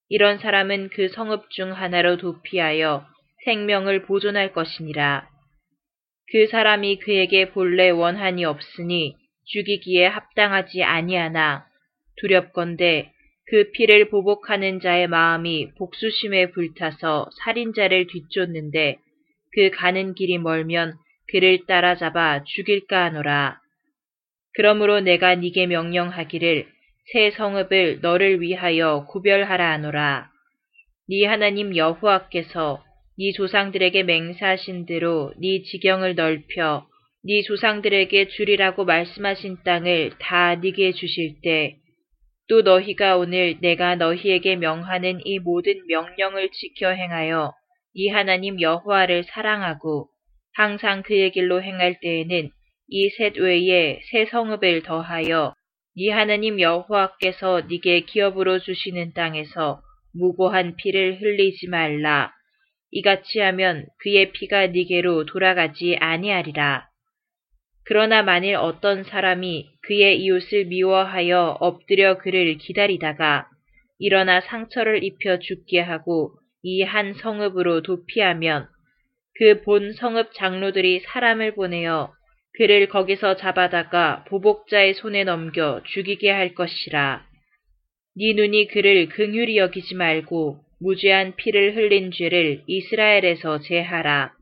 이런 0.10 0.39
사람은 0.39 0.89
그 0.89 1.07
성읍 1.10 1.51
중 1.51 1.72
하나로 1.72 2.18
도피하여 2.18 3.05
생명을 3.45 4.03
보존할 4.03 4.53
것이니라. 4.53 5.28
그 6.32 6.47
사람이 6.47 6.99
그에게 6.99 7.51
본래 7.51 7.89
원한이 7.89 8.43
없으니 8.43 9.16
죽이기에 9.45 10.07
합당하지 10.07 10.84
아니하나 10.84 11.66
두렵건대 12.18 13.12
그 13.47 13.72
피를 13.72 14.10
보복하는 14.10 14.80
자의 14.80 15.07
마음이 15.07 15.72
복수심에 15.78 16.51
불타서 16.51 17.30
살인자를 17.43 18.07
뒤쫓는데 18.07 18.97
그 19.53 19.72
가는 19.72 20.14
길이 20.14 20.38
멀면 20.38 20.93
그를 21.32 21.66
따라잡아 21.66 22.43
죽일까 22.43 23.05
하노라. 23.05 23.60
그러므로 24.53 24.99
내가 24.99 25.36
네게 25.36 25.68
명령하기를 25.68 26.68
새 27.12 27.32
성읍을 27.32 27.99
너를 28.01 28.41
위하여 28.41 29.05
구별하라 29.10 29.72
하노라. 29.74 30.30
네 31.07 31.26
하나님 31.26 31.76
여호와께서 31.76 32.84
네 33.18 33.32
조상들에게 33.32 34.03
맹세하신 34.03 34.86
대로 34.86 35.34
네 35.41 35.64
지경을 35.64 36.16
넓혀 36.16 36.86
네 37.24 37.41
조상들에게 37.41 38.28
주리라고 38.30 38.86
말씀하신 38.86 39.57
땅을 39.64 40.12
다 40.20 40.55
네게 40.55 40.93
주실 40.93 41.41
때 41.41 41.80
또 42.49 42.64
너희가 42.64 43.18
오늘 43.18 43.57
내가 43.62 43.95
너희에게 43.95 44.55
명하는 44.55 45.22
이 45.24 45.38
모든 45.39 45.86
명령을 45.88 46.49
지켜 46.51 46.89
행하여 46.89 47.53
네 47.95 48.10
하나님 48.10 48.60
여호와를 48.60 49.24
사랑하고 49.26 50.10
항상 50.55 51.03
그의 51.03 51.32
길로 51.32 51.62
행할 51.62 51.99
때에는 52.01 52.49
이 52.91 53.10
셋 53.12 53.38
외에 53.38 53.99
새 54.12 54.26
성읍을 54.26 54.82
더하여 54.82 55.53
네 56.00 56.12
하나님 56.12 56.62
여호와께서 56.62 57.64
네게 57.70 58.06
기업으로 58.06 58.60
주시는 58.60 59.12
땅에서 59.12 59.82
무고한 60.14 60.78
피를 60.78 61.22
흘리지 61.22 61.68
말라. 61.68 62.32
이같이 62.91 63.39
하면 63.39 63.86
그의 64.00 64.32
피가 64.32 64.68
네게로 64.68 65.26
돌아가지 65.26 65.97
아니하리라. 66.00 66.88
그러나 67.84 68.24
만일 68.24 68.56
어떤 68.56 69.04
사람이 69.04 69.68
그의 69.82 70.22
이웃을 70.22 70.68
미워하여 70.68 71.58
엎드려 71.60 72.18
그를 72.20 72.58
기다리다가 72.58 73.50
일어나 74.00 74.39
상처를 74.39 75.04
입혀 75.04 75.39
죽게 75.39 75.82
하고 75.82 76.32
이 76.64 76.82
한 76.84 77.14
성읍으로 77.14 77.82
도피하면 77.82 78.70
그 79.38 79.64
본 79.64 79.91
성읍 79.91 80.34
장로들이 80.34 81.02
사람을 81.02 81.56
보내어 81.56 82.14
그를 82.54 82.88
거기서 82.89 83.38
잡아다가 83.38 84.24
보복자의 84.28 84.93
손에 84.95 85.24
넘겨 85.24 85.82
죽이게 85.86 86.30
할 86.30 86.54
것이라. 86.54 87.26
네 88.18 88.34
눈이 88.34 88.68
그를 88.68 89.08
긍휼히 89.10 89.58
여기지 89.58 89.95
말고 89.95 90.60
무죄한 90.82 91.36
피를 91.36 91.76
흘린 91.76 92.12
죄를 92.12 92.64
이스라엘에서 92.68 93.60
제하라. 93.60 94.34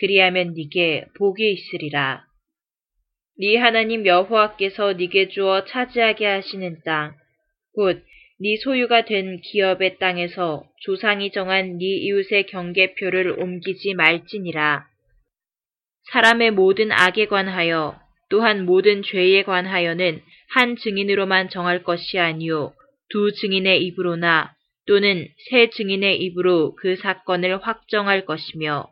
그리하면 0.00 0.54
네게 0.54 1.06
복이 1.16 1.52
있으리라. 1.52 2.24
네 3.38 3.56
하나님 3.56 4.06
여호와께서 4.06 4.94
네게 4.94 5.28
주어 5.28 5.64
차지하게 5.64 6.26
하시는 6.26 6.80
땅, 6.84 7.14
곧 7.74 8.02
네 8.40 8.56
소유가 8.56 9.04
된 9.04 9.40
기업의 9.40 9.98
땅에서 9.98 10.64
조상이 10.82 11.32
정한 11.32 11.76
네 11.78 11.86
이웃의 11.86 12.46
경계표를 12.46 13.40
옮기지 13.40 13.94
말지니라. 13.94 14.86
사람의 16.12 16.52
모든 16.52 16.90
악에 16.92 17.26
관하여 17.26 17.98
또한 18.30 18.64
모든 18.64 19.02
죄에 19.02 19.42
관하여는 19.42 20.22
한 20.50 20.76
증인으로만 20.76 21.50
정할 21.50 21.82
것이 21.82 22.18
아니요 22.18 22.72
두 23.10 23.32
증인의 23.32 23.82
입으로나 23.84 24.52
또는 24.86 25.28
세 25.50 25.68
증인의 25.70 26.22
입으로 26.22 26.74
그 26.76 26.96
사건을 26.96 27.62
확정할 27.62 28.24
것이며 28.24 28.86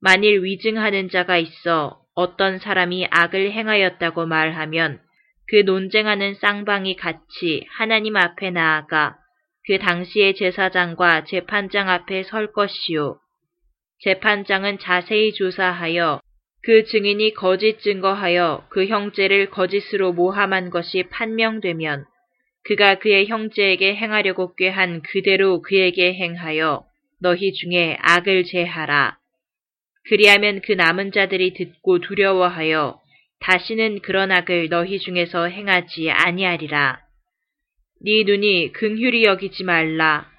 만일 0.00 0.42
위증하는 0.42 1.10
자가 1.10 1.38
있어 1.38 2.00
어떤 2.14 2.58
사람이 2.58 3.06
악을 3.10 3.52
행하였다고 3.52 4.26
말하면 4.26 5.00
그 5.48 5.56
논쟁하는 5.64 6.34
쌍방이 6.34 6.96
같이 6.96 7.64
하나님 7.70 8.16
앞에 8.16 8.50
나아가 8.50 9.16
그 9.66 9.78
당시의 9.78 10.34
제사장과 10.34 11.24
재판장 11.24 11.88
앞에 11.88 12.24
설 12.24 12.52
것이요. 12.52 13.18
재판장은 14.00 14.78
자세히 14.78 15.32
조사하여 15.34 16.20
그 16.64 16.84
증인이 16.84 17.34
거짓 17.34 17.80
증거하여 17.80 18.66
그 18.70 18.86
형제를 18.86 19.50
거짓으로 19.50 20.12
모함한 20.12 20.70
것이 20.70 21.04
판명되면 21.10 22.04
그가 22.64 23.00
그의 23.00 23.26
형제에게 23.26 23.96
행하려고 23.96 24.54
꾀한 24.54 25.02
그대로 25.02 25.60
그에게 25.62 26.14
행하여 26.14 26.84
너희 27.20 27.52
중에 27.52 27.96
악을 28.00 28.44
제하라. 28.44 29.18
그리하면 30.08 30.60
그 30.62 30.72
남은 30.72 31.10
자들이 31.12 31.54
듣고 31.54 32.00
두려워하여 32.00 33.00
다시는 33.40 34.00
그런 34.02 34.30
악을 34.30 34.68
너희 34.68 35.00
중에서 35.00 35.46
행하지 35.46 36.10
아니하리라. 36.10 37.00
네 38.04 38.22
눈이 38.24 38.72
긍휼히 38.72 39.24
여기지 39.24 39.64
말라. 39.64 40.30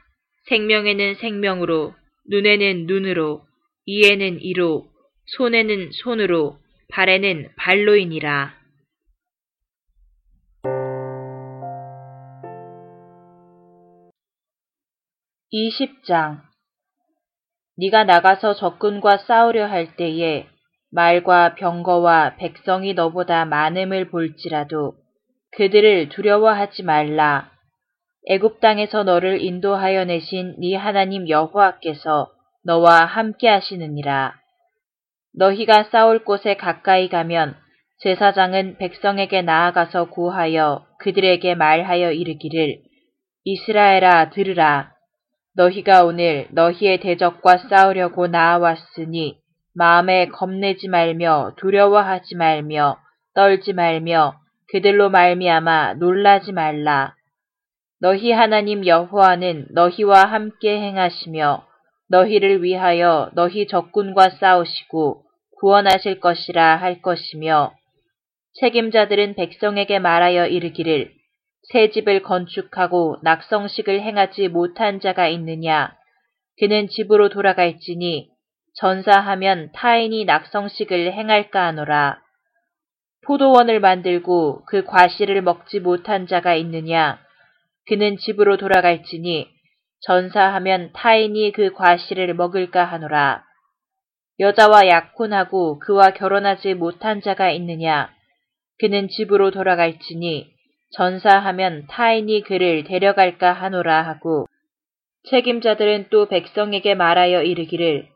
생명에는 0.48 1.16
생명으로, 1.16 1.94
눈에는 2.30 2.86
눈으로, 2.88 3.42
이에는 3.86 4.42
이로, 4.42 4.93
손에는 5.26 5.92
손으로, 5.92 6.58
발에는 6.90 7.50
발로이니라. 7.58 8.64
2 15.56 15.70
0장 15.70 16.42
네가 17.78 18.06
나가서 18.06 18.56
적군과 18.56 19.18
싸우려 19.18 19.68
할 19.68 19.96
때에 19.96 20.48
말과 20.92 21.56
병거와 21.56 22.38
백성이 22.38 22.94
너보다 22.94 23.46
많음을 23.46 24.10
볼지라도 24.10 24.96
그들을 25.56 26.10
두려워하지 26.10 26.84
말라. 26.84 27.52
애굽 28.30 28.62
땅에서 28.62 29.04
너를 29.04 29.42
인도하여 29.42 30.06
내신 30.06 30.56
네 30.60 30.76
하나님 30.76 31.30
여호와께서 31.30 32.32
너와 32.64 33.06
함께 33.06 33.48
하시느니라. 33.48 34.43
너희가 35.36 35.86
싸울 35.92 36.24
곳에 36.24 36.56
가까이 36.56 37.10
가면 37.10 37.56
제사장은 38.00 38.78
백성에게 38.78 39.42
나아가서 39.42 40.10
구하여 40.10 40.86
그들에게 41.00 41.56
말하여 41.56 42.12
이르기를 42.12 42.80
이스라엘아 43.46 44.30
들으라. 44.30 44.92
너희가 45.56 46.04
오늘 46.04 46.48
너희의 46.52 47.00
대적과 47.00 47.58
싸우려고 47.70 48.28
나아왔으니 48.28 49.38
마음에 49.76 50.28
겁내지 50.28 50.88
말며 50.88 51.54
두려워하지 51.58 52.36
말며 52.36 52.98
떨지 53.34 53.74
말며 53.74 54.36
그들로 54.72 55.10
말미암아 55.10 55.96
놀라지 55.96 56.52
말라. 56.52 57.16
너희 58.00 58.32
하나님 58.32 58.86
여호와는 58.86 59.68
너희와 59.72 60.26
함께 60.26 60.80
행하시며 60.80 61.66
너희를 62.14 62.62
위하여 62.62 63.32
너희 63.34 63.66
적군과 63.66 64.30
싸우시고 64.40 65.24
구원하실 65.60 66.20
것이라 66.20 66.76
할 66.76 67.02
것이며 67.02 67.74
책임자들은 68.60 69.34
백성에게 69.34 69.98
말하여 69.98 70.46
이르기를 70.46 71.12
새 71.72 71.90
집을 71.90 72.22
건축하고 72.22 73.18
낙성식을 73.24 74.02
행하지 74.02 74.50
못한 74.50 75.00
자가 75.00 75.28
있느냐 75.30 75.96
그는 76.60 76.88
집으로 76.88 77.30
돌아갈지니 77.30 78.30
전사하면 78.76 79.72
타인이 79.74 80.26
낙성식을 80.26 81.14
행할까 81.14 81.68
하노라. 81.68 82.20
포도원을 83.26 83.80
만들고 83.80 84.66
그 84.66 84.84
과실을 84.84 85.42
먹지 85.42 85.80
못한 85.80 86.28
자가 86.28 86.54
있느냐 86.56 87.20
그는 87.88 88.18
집으로 88.18 88.58
돌아갈지니 88.58 89.53
전사하면 90.06 90.92
타인이 90.94 91.54
그 91.54 91.72
과실을 91.72 92.34
먹을까 92.34 92.84
하노라. 92.84 93.44
여자와 94.40 94.88
약혼하고 94.88 95.80
그와 95.80 96.12
결혼하지 96.12 96.74
못한 96.74 97.22
자가 97.22 97.52
있느냐? 97.52 98.12
그는 98.80 99.08
집으로 99.08 99.52
돌아갈지니 99.52 100.52
전사하면 100.92 101.86
타인이 101.88 102.42
그를 102.44 102.84
데려갈까 102.84 103.54
하노라 103.54 104.02
하고 104.02 104.46
책임자들은 105.30 106.08
또 106.10 106.28
백성에게 106.28 106.96
말하여 106.96 107.44
이르기를 107.44 108.08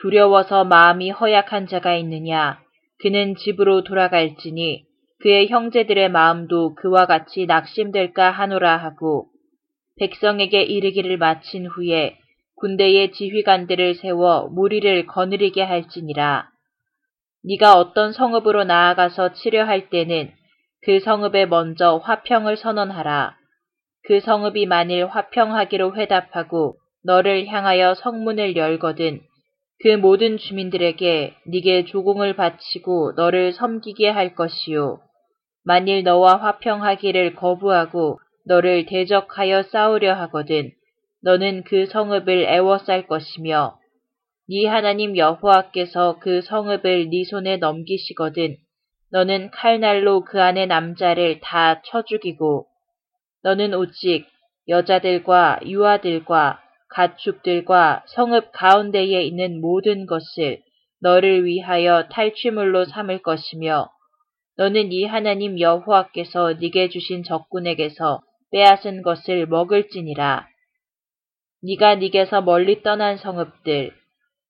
두려워서 0.00 0.64
마음이 0.64 1.10
허약한 1.10 1.66
자가 1.66 1.94
있느냐? 1.96 2.58
그는 3.02 3.34
집으로 3.36 3.84
돌아갈지니 3.84 4.84
그의 5.20 5.48
형제들의 5.48 6.08
마음도 6.10 6.74
그와 6.74 7.04
같이 7.04 7.44
낙심될까 7.44 8.30
하노라 8.30 8.78
하고 8.78 9.28
백성에게 9.96 10.62
이르기를 10.62 11.18
마친 11.18 11.66
후에 11.66 12.16
군대의 12.56 13.12
지휘관들을 13.12 13.96
세워 13.96 14.48
무리를 14.48 15.06
거느리게 15.06 15.62
할지니라. 15.62 16.48
네가 17.44 17.74
어떤 17.74 18.12
성읍으로 18.12 18.64
나아가서 18.64 19.34
치려할 19.34 19.90
때는 19.90 20.32
그 20.82 21.00
성읍에 21.00 21.46
먼저 21.46 21.96
화평을 21.98 22.56
선언하라. 22.56 23.36
그 24.06 24.20
성읍이 24.20 24.66
만일 24.66 25.06
화평하기로 25.06 25.96
회답하고 25.96 26.76
너를 27.04 27.46
향하여 27.46 27.94
성문을 27.94 28.56
열거든 28.56 29.20
그 29.82 29.88
모든 29.96 30.38
주민들에게 30.38 31.34
네게 31.46 31.84
조공을 31.86 32.36
바치고 32.36 33.12
너를 33.16 33.52
섬기게 33.52 34.08
할 34.08 34.34
것이요. 34.34 35.00
만일 35.64 36.02
너와 36.02 36.36
화평하기를 36.36 37.34
거부하고 37.34 38.18
너를 38.46 38.86
대적하여 38.86 39.62
싸우려 39.62 40.14
하거든 40.14 40.70
너는 41.22 41.64
그 41.64 41.86
성읍을 41.86 42.44
애워쌀 42.48 43.06
것이며 43.06 43.78
네 44.48 44.66
하나님 44.66 45.16
여호와께서 45.16 46.18
그 46.20 46.42
성읍을 46.42 47.08
네 47.10 47.24
손에 47.24 47.56
넘기시거든 47.56 48.56
너는 49.10 49.50
칼날로 49.50 50.24
그 50.24 50.42
안의 50.42 50.66
남자를 50.66 51.40
다 51.40 51.80
쳐 51.84 52.02
죽이고 52.02 52.66
너는 53.42 53.74
오직 53.74 54.26
여자들과 54.68 55.60
유아들과 55.64 56.60
가축들과 56.90 58.04
성읍 58.06 58.52
가운데에 58.52 59.22
있는 59.22 59.60
모든 59.60 60.06
것을 60.06 60.60
너를 61.00 61.44
위하여 61.44 62.08
탈취물로 62.10 62.84
삼을 62.84 63.22
것이며 63.22 63.88
너는 64.56 64.92
이 64.92 65.04
하나님 65.04 65.58
여호와께서 65.58 66.54
네게 66.60 66.88
주신 66.90 67.24
적군에게서 67.24 68.22
빼앗은 68.54 69.02
것을 69.02 69.46
먹을지니라. 69.46 70.48
네가 71.62 71.96
네게서 71.96 72.40
멀리 72.40 72.82
떠난 72.82 73.18
성읍들 73.18 73.92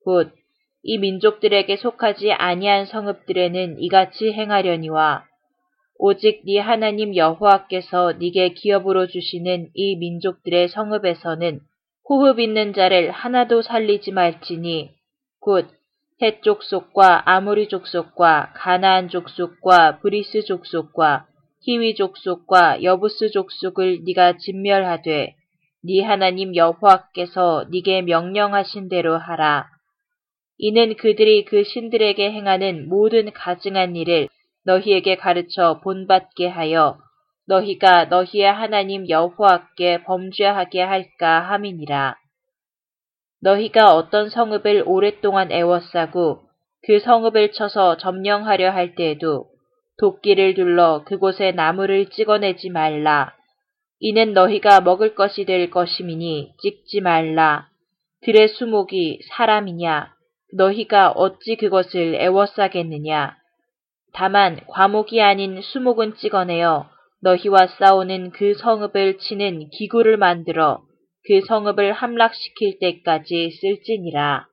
곧 0.04 0.44
이 0.86 0.98
민족들에게 0.98 1.76
속하지 1.78 2.32
아니한 2.32 2.84
성읍들에는 2.84 3.80
이같이 3.80 4.32
행하려니와 4.34 5.24
오직 5.96 6.42
네 6.44 6.58
하나님 6.58 7.16
여호와께서 7.16 8.12
네게 8.18 8.50
기업으로 8.50 9.06
주시는 9.06 9.70
이 9.72 9.96
민족들의 9.96 10.68
성읍에서는 10.68 11.60
호흡 12.06 12.38
있는 12.38 12.74
자를 12.74 13.10
하나도 13.10 13.62
살리지 13.62 14.12
말지니 14.12 14.90
곧 15.40 15.68
헷 16.22 16.42
족속과 16.42 17.28
아모리 17.28 17.68
족속과 17.68 18.52
가나안 18.54 19.08
족속과 19.08 19.98
브리스 19.98 20.44
족속과 20.44 21.26
히위 21.66 21.94
족속과 21.94 22.82
여부스 22.82 23.30
족속을 23.30 24.00
네가 24.04 24.36
진멸하되 24.36 25.34
네 25.82 26.02
하나님 26.02 26.54
여호와께서 26.54 27.66
네게 27.70 28.02
명령하신 28.02 28.90
대로 28.90 29.16
하라. 29.16 29.66
이는 30.58 30.94
그들이 30.96 31.46
그 31.46 31.64
신들에게 31.64 32.32
행하는 32.32 32.88
모든 32.88 33.32
가증한 33.32 33.96
일을 33.96 34.28
너희에게 34.66 35.16
가르쳐 35.16 35.80
본받게 35.82 36.48
하여 36.48 36.98
너희가 37.46 38.06
너희의 38.06 38.52
하나님 38.52 39.08
여호와께 39.08 40.04
범죄하게 40.04 40.82
할까 40.82 41.40
함이니라. 41.50 42.16
너희가 43.40 43.94
어떤 43.94 44.28
성읍을 44.28 44.84
오랫동안 44.86 45.50
애워싸고 45.50 46.42
그 46.86 46.98
성읍을 47.00 47.52
쳐서 47.52 47.96
점령하려 47.96 48.70
할 48.70 48.94
때에도 48.94 49.53
도끼를 49.98 50.54
둘러 50.54 51.04
그곳에 51.04 51.52
나무를 51.52 52.06
찍어내지 52.10 52.70
말라. 52.70 53.34
이는 54.00 54.32
너희가 54.32 54.80
먹을 54.80 55.14
것이 55.14 55.44
될 55.44 55.70
것임이니 55.70 56.54
찍지 56.60 57.00
말라. 57.00 57.68
들의 58.22 58.48
수목이 58.48 59.20
사람이냐? 59.30 60.12
너희가 60.56 61.10
어찌 61.10 61.56
그것을 61.56 62.14
애워싸겠느냐? 62.16 63.36
다만 64.12 64.60
과목이 64.68 65.20
아닌 65.20 65.60
수목은 65.60 66.16
찍어내어 66.16 66.88
너희와 67.22 67.66
싸우는 67.78 68.30
그 68.30 68.54
성읍을 68.54 69.18
치는 69.18 69.70
기구를 69.70 70.16
만들어 70.16 70.82
그 71.26 71.40
성읍을 71.46 71.92
함락시킬 71.92 72.78
때까지 72.80 73.50
쓸지니라. 73.60 74.46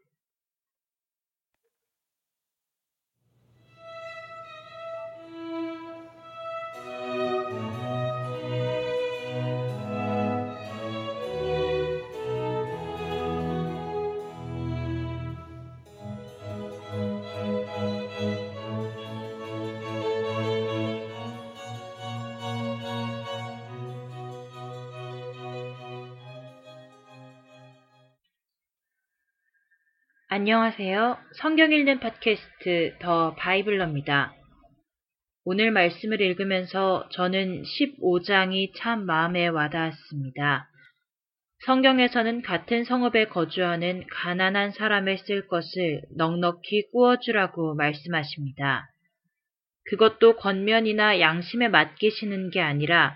안녕하세요. 30.42 31.20
성경 31.34 31.72
읽는 31.72 32.00
팟캐스트 32.00 32.96
더 33.00 33.36
바이블러입니다. 33.36 34.34
오늘 35.46 35.70
말씀을 35.70 36.20
읽으면서 36.20 37.08
저는 37.12 37.62
15장이 37.62 38.72
참 38.76 39.06
마음에 39.06 39.48
와닿았습니다. 39.48 40.68
성경에서는 41.68 42.42
같은 42.42 42.86
성읍에 42.86 43.26
거주하는 43.26 44.04
가난한 44.10 44.72
사람을 44.72 45.20
쓸 45.20 45.48
것을 45.48 46.02
넉넉히 46.18 46.90
꾸어주라고 46.92 47.76
말씀하십니다. 47.76 48.88
그것도 49.92 50.38
겉면이나 50.38 51.20
양심에 51.20 51.68
맡기시는 51.68 52.50
게 52.50 52.62
아니라 52.62 53.16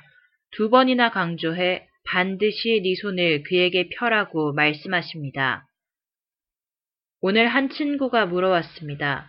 두 0.51 0.69
번이나 0.69 1.09
강조해 1.09 1.87
반드시 2.05 2.81
네 2.83 2.93
손을 2.93 3.41
그에게 3.41 3.89
펴라고 3.97 4.53
말씀하십니다. 4.53 5.65
오늘 7.27 7.47
한 7.47 7.69
친구가 7.69 8.27
물어왔습니다. 8.27 9.27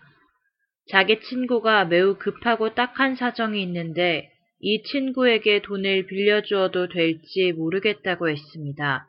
자기 0.91 1.19
친구가 1.19 1.87
매우 1.87 2.19
급하고 2.19 2.75
딱한 2.75 3.17
사정이 3.17 3.63
있는데 3.63 4.31
이 4.61 4.83
친구에게 4.83 5.63
돈을 5.63 6.05
빌려주어도 6.05 6.89
될지 6.89 7.53
모르겠다고 7.53 8.29
했습니다. 8.29 9.09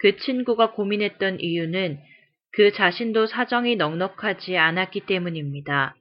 그 0.00 0.18
친구가 0.18 0.72
고민했던 0.72 1.40
이유는 1.40 1.98
그 2.52 2.72
자신도 2.72 3.26
사정이 3.26 3.76
넉넉하지 3.76 4.58
않았기 4.58 5.06
때문입니다. 5.06 5.96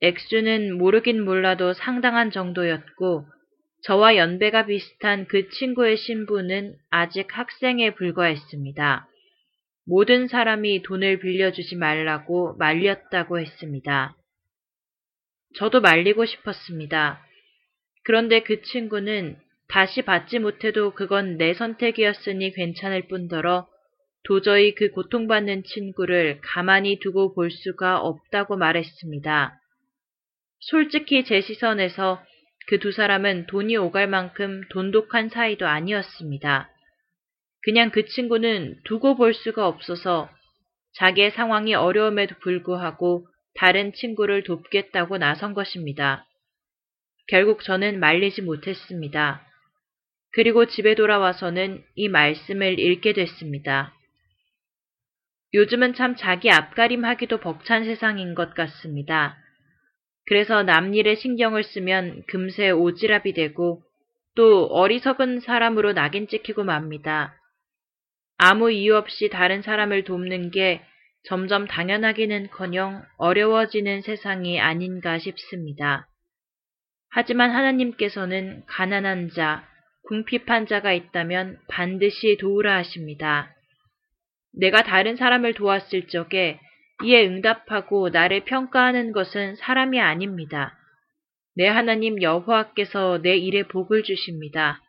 액수는 0.00 0.78
모르긴 0.78 1.24
몰라도 1.24 1.72
상당한 1.72 2.30
정도였고 2.30 3.26
저와 3.82 4.14
연배가 4.14 4.66
비슷한 4.66 5.26
그 5.26 5.48
친구의 5.50 5.96
신부는 5.96 6.76
아직 6.90 7.26
학생에 7.36 7.94
불과했습니다. 7.96 9.08
모든 9.88 10.28
사람이 10.28 10.82
돈을 10.82 11.18
빌려주지 11.18 11.76
말라고 11.76 12.54
말렸다고 12.58 13.40
했습니다. 13.40 14.14
저도 15.56 15.80
말리고 15.80 16.26
싶었습니다. 16.26 17.24
그런데 18.04 18.42
그 18.42 18.60
친구는 18.60 19.38
다시 19.68 20.02
받지 20.02 20.38
못해도 20.38 20.92
그건 20.92 21.38
내 21.38 21.54
선택이었으니 21.54 22.52
괜찮을 22.52 23.08
뿐더러 23.08 23.66
도저히 24.24 24.74
그 24.74 24.90
고통받는 24.90 25.64
친구를 25.64 26.40
가만히 26.42 26.98
두고 26.98 27.34
볼 27.34 27.50
수가 27.50 27.98
없다고 28.00 28.56
말했습니다. 28.56 29.58
솔직히 30.60 31.24
제 31.24 31.40
시선에서 31.40 32.22
그 32.68 32.78
두 32.78 32.92
사람은 32.92 33.46
돈이 33.46 33.78
오갈 33.78 34.06
만큼 34.06 34.60
돈독한 34.68 35.30
사이도 35.30 35.66
아니었습니다. 35.66 36.68
그냥 37.64 37.90
그 37.90 38.06
친구는 38.06 38.80
두고 38.84 39.16
볼 39.16 39.34
수가 39.34 39.66
없어서 39.66 40.30
자기의 40.94 41.32
상황이 41.32 41.74
어려움에도 41.74 42.34
불구하고 42.40 43.26
다른 43.54 43.92
친구를 43.92 44.44
돕겠다고 44.44 45.18
나선 45.18 45.54
것입니다. 45.54 46.26
결국 47.28 47.62
저는 47.62 48.00
말리지 48.00 48.42
못했습니다. 48.42 49.44
그리고 50.32 50.66
집에 50.66 50.94
돌아와서는 50.94 51.82
이 51.94 52.08
말씀을 52.08 52.78
읽게 52.78 53.12
됐습니다. 53.12 53.94
요즘은 55.54 55.94
참 55.94 56.14
자기 56.16 56.50
앞가림하기도 56.50 57.38
벅찬 57.40 57.84
세상인 57.84 58.34
것 58.34 58.54
같습니다. 58.54 59.36
그래서 60.26 60.62
남 60.62 60.94
일에 60.94 61.14
신경을 61.14 61.64
쓰면 61.64 62.24
금세 62.28 62.70
오지랖이 62.70 63.34
되고 63.34 63.82
또 64.34 64.66
어리석은 64.66 65.40
사람으로 65.40 65.94
낙인 65.94 66.28
찍히고 66.28 66.64
맙니다. 66.64 67.34
아무 68.38 68.70
이유 68.70 68.96
없이 68.96 69.28
다른 69.28 69.62
사람을 69.62 70.04
돕는 70.04 70.52
게 70.52 70.80
점점 71.24 71.66
당연하기는커녕 71.66 73.02
어려워지는 73.18 74.02
세상이 74.02 74.60
아닌가 74.60 75.18
싶습니다. 75.18 76.08
하지만 77.10 77.50
하나님께서는 77.50 78.62
가난한 78.66 79.30
자, 79.30 79.68
궁핍한 80.06 80.66
자가 80.66 80.92
있다면 80.92 81.58
반드시 81.68 82.36
도우라 82.38 82.76
하십니다. 82.76 83.52
내가 84.52 84.82
다른 84.82 85.16
사람을 85.16 85.54
도왔을 85.54 86.06
적에 86.06 86.60
이에 87.04 87.26
응답하고 87.26 88.10
나를 88.10 88.44
평가하는 88.44 89.12
것은 89.12 89.56
사람이 89.56 90.00
아닙니다. 90.00 90.78
내 91.56 91.66
하나님 91.66 92.22
여호와께서 92.22 93.18
내 93.22 93.36
일에 93.36 93.64
복을 93.64 94.04
주십니다. 94.04 94.80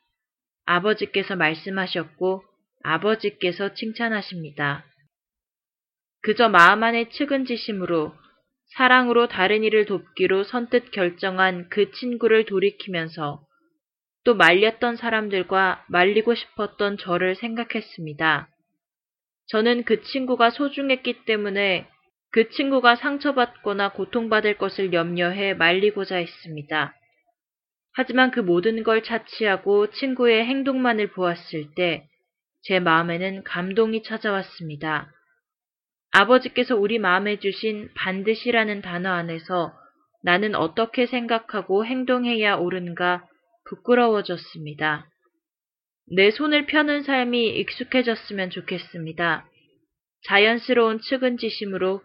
아버지께서 0.66 1.36
말씀하셨고 1.36 2.44
아버지께서 2.84 3.74
칭찬하십니다. 3.74 4.86
그저 6.22 6.50
마음 6.50 6.84
안에 6.84 7.10
측은지심으로 7.10 8.14
사랑으로 8.76 9.28
다른 9.28 9.64
이를 9.64 9.86
돕기로 9.86 10.44
선뜻 10.44 10.92
결정한 10.92 11.68
그 11.70 11.92
친구를 11.92 12.46
돌이키면서 12.46 13.42
또 14.26 14.36
말렸던 14.36 14.98
사람들과 14.98 15.86
말리고 15.88 16.36
싶었던 16.36 16.98
저를 16.98 17.36
생각했습니다. 17.36 18.50
저는 19.48 19.84
그 19.84 20.02
친구가 20.04 20.52
소중했기 20.52 21.26
때문에 21.26 21.88
그 22.32 22.50
친구가 22.50 22.96
상처받거나 22.98 23.94
고통받을 23.94 24.58
것을 24.58 24.94
염려해 24.94 25.56
말리고자 25.56 26.18
했습니다. 26.18 26.94
하지만 27.94 28.30
그 28.30 28.40
모든 28.40 28.84
걸 28.84 29.04
차치하고 29.04 29.90
친구의 29.92 30.46
행동만을 30.46 31.12
보았을 31.12 31.74
때 31.76 32.09
제 32.62 32.80
마음에는 32.80 33.44
감동이 33.44 34.04
찾아왔습니다. 34.04 35.12
아버지께서 36.12 36.76
우리 36.76 37.00
마음에 37.00 37.40
주신 37.40 37.90
반드시라는 37.96 38.82
단어 38.82 39.12
안에서 39.12 39.74
나는 40.24 40.56
어떻게 40.56 41.06
생각하고 41.06 41.86
행동해야 41.86 42.56
옳은가 42.56 43.26
부끄러워졌습니다. 43.70 45.08
내 46.12 46.32
손을 46.32 46.66
펴는 46.66 47.04
삶이 47.04 47.50
익숙해졌으면 47.60 48.50
좋겠습니다. 48.50 49.46
자연스러운 50.28 51.00
측은지심으로 51.00 52.02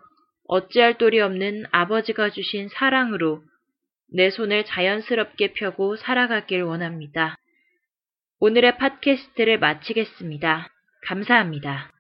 어찌할 0.46 0.98
도리 0.98 1.20
없는 1.20 1.64
아버지가 1.72 2.30
주신 2.30 2.68
사랑으로 2.68 3.42
내 4.12 4.30
손을 4.30 4.64
자연스럽게 4.66 5.55
펴고 5.55 5.96
살아가길 5.96 6.62
원합니다. 6.62 7.36
오늘의 8.41 8.78
팟캐스트를 8.78 9.59
마치겠습니다. 9.59 10.68
감사합니다. 11.07 11.93